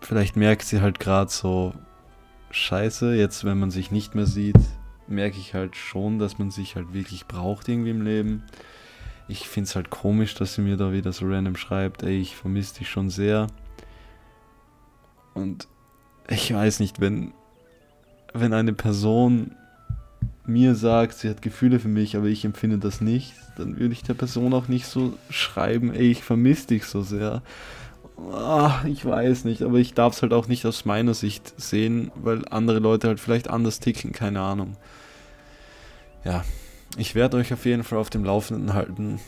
vielleicht 0.00 0.36
merkt 0.36 0.62
sie 0.62 0.80
halt 0.80 1.00
gerade 1.00 1.28
so, 1.28 1.74
scheiße, 2.52 3.16
jetzt 3.16 3.44
wenn 3.44 3.58
man 3.58 3.72
sich 3.72 3.90
nicht 3.90 4.14
mehr 4.14 4.26
sieht, 4.26 4.60
merke 5.08 5.38
ich 5.38 5.54
halt 5.54 5.74
schon, 5.74 6.20
dass 6.20 6.38
man 6.38 6.52
sich 6.52 6.76
halt 6.76 6.94
wirklich 6.94 7.26
braucht 7.26 7.68
irgendwie 7.68 7.90
im 7.90 8.02
Leben. 8.02 8.44
Ich 9.26 9.48
finde 9.48 9.66
es 9.66 9.74
halt 9.74 9.90
komisch, 9.90 10.34
dass 10.34 10.54
sie 10.54 10.62
mir 10.62 10.76
da 10.76 10.92
wieder 10.92 11.12
so 11.12 11.26
random 11.26 11.56
schreibt, 11.56 12.04
ey, 12.04 12.20
ich 12.20 12.36
vermisse 12.36 12.78
dich 12.78 12.88
schon 12.88 13.10
sehr. 13.10 13.48
Und 15.34 15.66
ich 16.28 16.52
weiß 16.52 16.80
nicht, 16.80 17.00
wenn, 17.00 17.32
wenn 18.32 18.52
eine 18.52 18.72
Person 18.72 19.52
mir 20.44 20.74
sagt, 20.74 21.14
sie 21.14 21.28
hat 21.28 21.42
Gefühle 21.42 21.80
für 21.80 21.88
mich, 21.88 22.16
aber 22.16 22.26
ich 22.26 22.44
empfinde 22.44 22.78
das 22.78 23.00
nicht, 23.00 23.34
dann 23.56 23.78
würde 23.78 23.92
ich 23.92 24.02
der 24.02 24.14
Person 24.14 24.54
auch 24.54 24.68
nicht 24.68 24.86
so 24.86 25.14
schreiben, 25.28 25.92
ey, 25.92 26.10
ich 26.10 26.22
vermisse 26.22 26.68
dich 26.68 26.84
so 26.84 27.02
sehr. 27.02 27.42
Ach, 28.32 28.84
ich 28.84 29.04
weiß 29.04 29.44
nicht, 29.44 29.62
aber 29.62 29.78
ich 29.78 29.92
darf 29.94 30.14
es 30.14 30.22
halt 30.22 30.32
auch 30.32 30.48
nicht 30.48 30.64
aus 30.64 30.84
meiner 30.84 31.14
Sicht 31.14 31.52
sehen, 31.60 32.10
weil 32.14 32.46
andere 32.48 32.78
Leute 32.78 33.08
halt 33.08 33.20
vielleicht 33.20 33.50
anders 33.50 33.80
ticken, 33.80 34.12
keine 34.12 34.40
Ahnung. 34.40 34.76
Ja, 36.24 36.44
ich 36.96 37.14
werde 37.14 37.36
euch 37.36 37.52
auf 37.52 37.66
jeden 37.66 37.84
Fall 37.84 37.98
auf 37.98 38.10
dem 38.10 38.24
Laufenden 38.24 38.72
halten, 38.72 39.20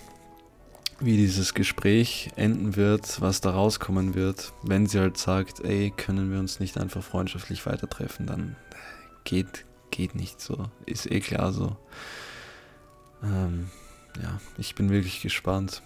wie 1.00 1.16
dieses 1.16 1.54
Gespräch 1.54 2.30
enden 2.36 2.76
wird, 2.76 3.20
was 3.20 3.40
da 3.40 3.50
rauskommen 3.50 4.14
wird. 4.14 4.52
Wenn 4.62 4.86
sie 4.86 4.98
halt 4.98 5.16
sagt, 5.16 5.60
ey, 5.60 5.92
können 5.96 6.32
wir 6.32 6.38
uns 6.38 6.60
nicht 6.60 6.78
einfach 6.78 7.02
freundschaftlich 7.02 7.64
weiter 7.66 7.88
treffen, 7.88 8.26
dann 8.26 8.56
geht, 9.24 9.64
geht 9.90 10.14
nicht 10.14 10.40
so. 10.40 10.66
Ist 10.86 11.10
eh 11.10 11.20
klar 11.20 11.52
so. 11.52 11.76
Ähm, 13.22 13.70
ja, 14.20 14.40
ich 14.56 14.74
bin 14.74 14.90
wirklich 14.90 15.22
gespannt. 15.22 15.82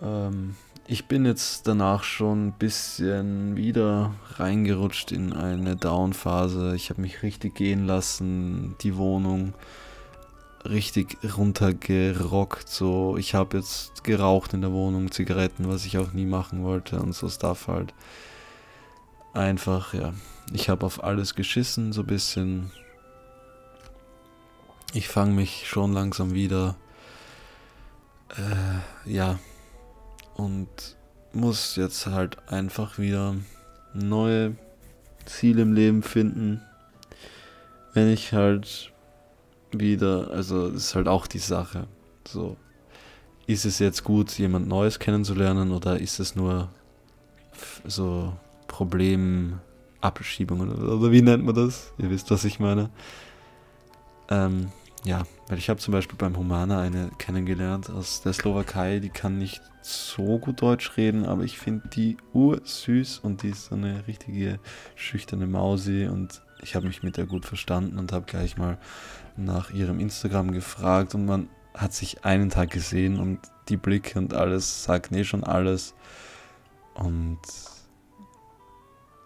Ähm, 0.00 0.56
ich 0.86 1.06
bin 1.06 1.24
jetzt 1.26 1.68
danach 1.68 2.04
schon 2.04 2.48
ein 2.48 2.52
bisschen 2.58 3.56
wieder 3.56 4.14
reingerutscht 4.36 5.12
in 5.12 5.32
eine 5.32 5.76
Down-Phase. 5.76 6.74
Ich 6.74 6.90
habe 6.90 7.02
mich 7.02 7.22
richtig 7.22 7.54
gehen 7.54 7.86
lassen, 7.86 8.76
die 8.80 8.96
Wohnung 8.96 9.54
richtig 10.64 11.18
runtergerockt. 11.36 12.68
So, 12.68 13.16
ich 13.16 13.34
habe 13.34 13.58
jetzt 13.58 14.04
geraucht 14.04 14.54
in 14.54 14.60
der 14.60 14.72
Wohnung, 14.72 15.10
Zigaretten, 15.10 15.68
was 15.68 15.84
ich 15.84 15.98
auch 15.98 16.12
nie 16.12 16.26
machen 16.26 16.62
wollte 16.62 17.00
und 17.00 17.14
so 17.14 17.28
Stuff 17.28 17.68
halt. 17.68 17.94
Einfach, 19.34 19.94
ja. 19.94 20.12
Ich 20.52 20.68
habe 20.68 20.84
auf 20.84 21.02
alles 21.02 21.34
geschissen, 21.34 21.92
so 21.92 22.02
ein 22.02 22.06
bisschen. 22.06 22.70
Ich 24.92 25.08
fange 25.08 25.32
mich 25.32 25.66
schon 25.66 25.92
langsam 25.92 26.34
wieder. 26.34 26.76
Äh, 28.36 29.10
ja, 29.10 29.38
und 30.34 30.68
muss 31.32 31.76
jetzt 31.76 32.06
halt 32.06 32.48
einfach 32.48 32.98
wieder 32.98 33.36
neue 33.94 34.56
Ziele 35.24 35.62
im 35.62 35.72
Leben 35.72 36.02
finden. 36.02 36.62
Wenn 37.94 38.10
ich 38.10 38.32
halt 38.32 38.91
wieder, 39.72 40.30
also 40.30 40.70
das 40.70 40.84
ist 40.84 40.94
halt 40.94 41.08
auch 41.08 41.26
die 41.26 41.38
Sache. 41.38 41.86
So, 42.26 42.56
ist 43.46 43.64
es 43.64 43.78
jetzt 43.78 44.04
gut, 44.04 44.38
jemand 44.38 44.68
Neues 44.68 44.98
kennenzulernen 44.98 45.72
oder 45.72 45.98
ist 45.98 46.20
es 46.20 46.36
nur 46.36 46.68
so 47.84 48.32
Problemabschiebung 48.66 50.60
oder, 50.60 50.96
oder 50.96 51.12
wie 51.12 51.22
nennt 51.22 51.44
man 51.44 51.54
das? 51.54 51.92
Ihr 51.98 52.10
wisst, 52.10 52.30
was 52.30 52.44
ich 52.44 52.60
meine. 52.60 52.90
Ähm, 54.30 54.68
ja, 55.04 55.24
weil 55.48 55.58
ich 55.58 55.68
habe 55.68 55.80
zum 55.80 55.92
Beispiel 55.92 56.16
beim 56.16 56.36
Humana 56.36 56.80
eine 56.80 57.10
kennengelernt 57.18 57.90
aus 57.90 58.22
der 58.22 58.32
Slowakei, 58.32 59.00
die 59.00 59.08
kann 59.08 59.36
nicht 59.36 59.60
so 59.82 60.38
gut 60.38 60.62
Deutsch 60.62 60.96
reden, 60.96 61.26
aber 61.26 61.42
ich 61.42 61.58
finde 61.58 61.88
die 61.88 62.16
ursüß 62.32 63.18
und 63.18 63.42
die 63.42 63.48
ist 63.48 63.66
so 63.66 63.74
eine 63.74 64.06
richtige 64.06 64.60
schüchterne 64.94 65.48
Mausi 65.48 66.06
und 66.06 66.40
ich 66.62 66.76
habe 66.76 66.86
mich 66.86 67.02
mit 67.02 67.16
der 67.16 67.26
gut 67.26 67.44
verstanden 67.44 67.98
und 67.98 68.12
habe 68.12 68.26
gleich 68.26 68.56
mal 68.56 68.78
nach 69.36 69.70
ihrem 69.70 70.00
Instagram 70.00 70.52
gefragt 70.52 71.14
und 71.14 71.26
man 71.26 71.48
hat 71.74 71.92
sich 71.92 72.24
einen 72.24 72.50
Tag 72.50 72.70
gesehen 72.70 73.18
und 73.18 73.38
die 73.68 73.76
Blicke 73.76 74.18
und 74.18 74.34
alles 74.34 74.84
sagt 74.84 75.12
eh 75.12 75.24
schon 75.24 75.44
alles 75.44 75.94
und 76.94 77.38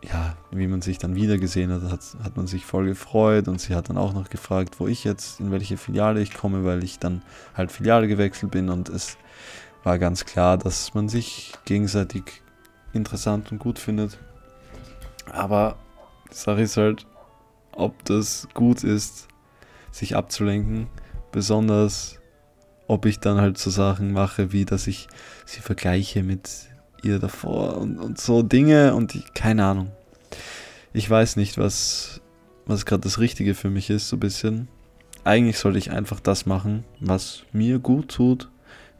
ja, 0.02 0.36
wie 0.52 0.68
man 0.68 0.82
sich 0.82 0.98
dann 0.98 1.16
wieder 1.16 1.38
gesehen 1.38 1.72
hat, 1.72 1.90
hat, 1.90 2.00
hat 2.22 2.36
man 2.36 2.46
sich 2.46 2.64
voll 2.64 2.86
gefreut 2.86 3.48
und 3.48 3.60
sie 3.60 3.74
hat 3.74 3.88
dann 3.88 3.96
auch 3.96 4.12
noch 4.12 4.30
gefragt, 4.30 4.78
wo 4.78 4.86
ich 4.86 5.02
jetzt, 5.04 5.40
in 5.40 5.50
welche 5.50 5.76
Filiale 5.76 6.20
ich 6.20 6.32
komme, 6.32 6.64
weil 6.64 6.84
ich 6.84 6.98
dann 6.98 7.22
halt 7.54 7.72
Filiale 7.72 8.06
gewechselt 8.06 8.52
bin 8.52 8.68
und 8.68 8.88
es 8.88 9.16
war 9.82 9.98
ganz 9.98 10.24
klar, 10.24 10.58
dass 10.58 10.94
man 10.94 11.08
sich 11.08 11.52
gegenseitig 11.64 12.42
interessant 12.92 13.50
und 13.50 13.58
gut 13.58 13.78
findet. 13.78 14.18
Aber 15.30 15.76
die 16.30 16.36
Sache 16.36 16.62
ist 16.62 16.76
halt, 16.76 17.06
ob 17.72 18.04
das 18.04 18.48
gut 18.54 18.84
ist, 18.84 19.28
sich 19.96 20.14
abzulenken, 20.14 20.88
besonders 21.32 22.20
ob 22.86 23.06
ich 23.06 23.18
dann 23.18 23.40
halt 23.40 23.58
so 23.58 23.70
Sachen 23.70 24.12
mache, 24.12 24.52
wie 24.52 24.64
dass 24.64 24.86
ich 24.86 25.08
sie 25.44 25.60
vergleiche 25.60 26.22
mit 26.22 26.68
ihr 27.02 27.18
davor 27.18 27.78
und, 27.78 27.98
und 27.98 28.20
so 28.20 28.42
Dinge 28.42 28.94
und 28.94 29.14
ich, 29.14 29.32
keine 29.34 29.64
Ahnung. 29.64 29.90
Ich 30.92 31.08
weiß 31.08 31.36
nicht, 31.36 31.58
was, 31.58 32.20
was 32.66 32.86
gerade 32.86 33.02
das 33.02 33.18
Richtige 33.18 33.54
für 33.54 33.70
mich 33.70 33.90
ist, 33.90 34.08
so 34.08 34.16
ein 34.16 34.20
bisschen. 34.20 34.68
Eigentlich 35.24 35.58
sollte 35.58 35.78
ich 35.78 35.90
einfach 35.90 36.20
das 36.20 36.46
machen, 36.46 36.84
was 37.00 37.42
mir 37.52 37.78
gut 37.78 38.08
tut. 38.08 38.50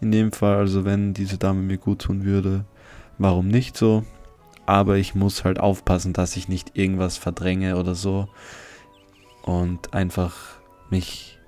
In 0.00 0.11
dem 0.11 0.32
Fall, 0.32 0.56
also 0.56 0.85
wenn 0.85 1.14
diese 1.14 1.38
Dame 1.38 1.62
mir 1.62 1.78
gut 1.78 2.02
tun 2.02 2.24
würde, 2.24 2.64
warum 3.18 3.49
nicht 3.49 3.76
so? 3.76 4.05
Aber 4.66 4.97
ich 4.97 5.14
muss 5.14 5.44
halt 5.44 5.61
aufpassen, 5.61 6.12
dass 6.12 6.36
ich 6.36 6.49
nicht 6.49 6.76
irgendwas 6.76 7.16
verdränge 7.16 7.76
oder 7.76 7.94
so. 7.94 8.28
Und 9.42 9.94
einfach 9.94 10.55
mich 10.91 11.39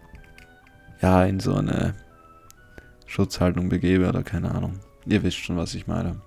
ja 1.01 1.25
in 1.25 1.41
so 1.41 1.55
eine 1.55 1.95
Schutzhaltung 3.07 3.69
begebe 3.69 4.09
oder 4.09 4.23
keine 4.23 4.51
Ahnung. 4.55 4.79
Ihr 5.07 5.23
wisst 5.23 5.39
schon, 5.39 5.57
was 5.57 5.75
ich 5.75 5.87
meine. 5.87 6.21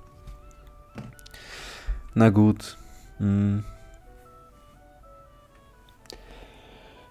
Na 2.13 2.29
gut. 2.29 2.77
Hm. 3.17 3.63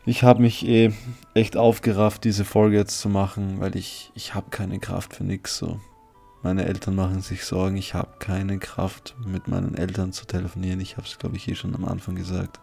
Ich 0.06 0.24
habe 0.24 0.42
mich 0.42 0.66
eh 0.66 0.92
echt 1.34 1.56
aufgerafft, 1.56 2.24
diese 2.24 2.44
Folge 2.44 2.76
jetzt 2.76 3.00
zu 3.00 3.08
machen, 3.08 3.60
weil 3.60 3.76
ich, 3.76 4.10
ich 4.14 4.34
habe 4.34 4.50
keine 4.50 4.78
Kraft 4.78 5.14
für 5.14 5.24
nichts 5.24 5.56
so. 5.56 5.78
Meine 6.42 6.64
Eltern 6.64 6.94
machen 6.94 7.20
sich 7.20 7.44
Sorgen, 7.44 7.76
ich 7.76 7.92
habe 7.92 8.18
keine 8.18 8.58
Kraft, 8.58 9.14
mit 9.26 9.46
meinen 9.46 9.74
Eltern 9.74 10.12
zu 10.12 10.24
telefonieren. 10.24 10.80
Ich 10.80 10.96
habe 10.96 11.06
es, 11.06 11.18
glaube 11.18 11.36
ich, 11.36 11.46
eh 11.48 11.54
schon 11.54 11.74
am 11.74 11.84
Anfang 11.84 12.14
gesagt. 12.14 12.60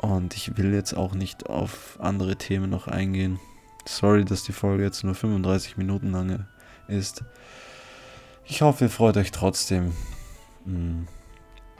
Und 0.00 0.34
ich 0.34 0.56
will 0.56 0.72
jetzt 0.72 0.94
auch 0.94 1.14
nicht 1.14 1.48
auf 1.50 1.98
andere 2.00 2.36
Themen 2.36 2.70
noch 2.70 2.88
eingehen. 2.88 3.38
Sorry, 3.84 4.24
dass 4.24 4.44
die 4.44 4.52
Folge 4.52 4.82
jetzt 4.82 5.04
nur 5.04 5.14
35 5.14 5.76
Minuten 5.76 6.12
lange 6.12 6.46
ist. 6.88 7.24
Ich 8.46 8.62
hoffe, 8.62 8.84
ihr 8.84 8.90
freut 8.90 9.16
euch 9.16 9.30
trotzdem. 9.30 9.92
Mm. 10.64 11.02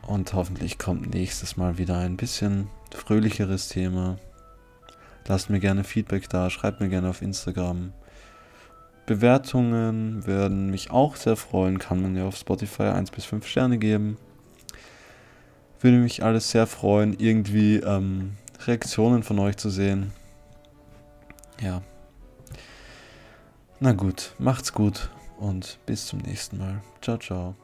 Und 0.06 0.32
hoffentlich 0.32 0.78
kommt 0.78 1.14
nächstes 1.14 1.56
Mal 1.56 1.78
wieder 1.78 1.98
ein 1.98 2.16
bisschen 2.16 2.68
fröhlicheres 2.94 3.68
Thema. 3.68 4.18
Lasst 5.26 5.48
mir 5.48 5.60
gerne 5.60 5.84
Feedback 5.84 6.28
da, 6.28 6.50
schreibt 6.50 6.80
mir 6.80 6.88
gerne 6.88 7.08
auf 7.08 7.22
Instagram. 7.22 7.92
Bewertungen 9.06 10.26
werden 10.26 10.70
mich 10.70 10.90
auch 10.90 11.16
sehr 11.16 11.36
freuen. 11.36 11.78
Kann 11.78 12.02
man 12.02 12.16
ja 12.16 12.26
auf 12.26 12.36
Spotify 12.36 12.84
1 12.84 13.10
bis 13.12 13.24
5 13.24 13.46
Sterne 13.46 13.78
geben. 13.78 14.18
Würde 15.80 15.96
mich 15.96 16.22
alles 16.22 16.50
sehr 16.50 16.66
freuen, 16.66 17.18
irgendwie 17.18 17.76
ähm, 17.76 18.36
Reaktionen 18.66 19.22
von 19.22 19.38
euch 19.38 19.56
zu 19.56 19.70
sehen. 19.70 20.12
Ja. 21.60 21.82
Na 23.78 23.92
gut, 23.92 24.34
macht's 24.38 24.72
gut 24.72 25.10
und 25.38 25.78
bis 25.86 26.06
zum 26.06 26.18
nächsten 26.20 26.58
Mal. 26.58 26.82
Ciao, 27.00 27.16
ciao. 27.16 27.54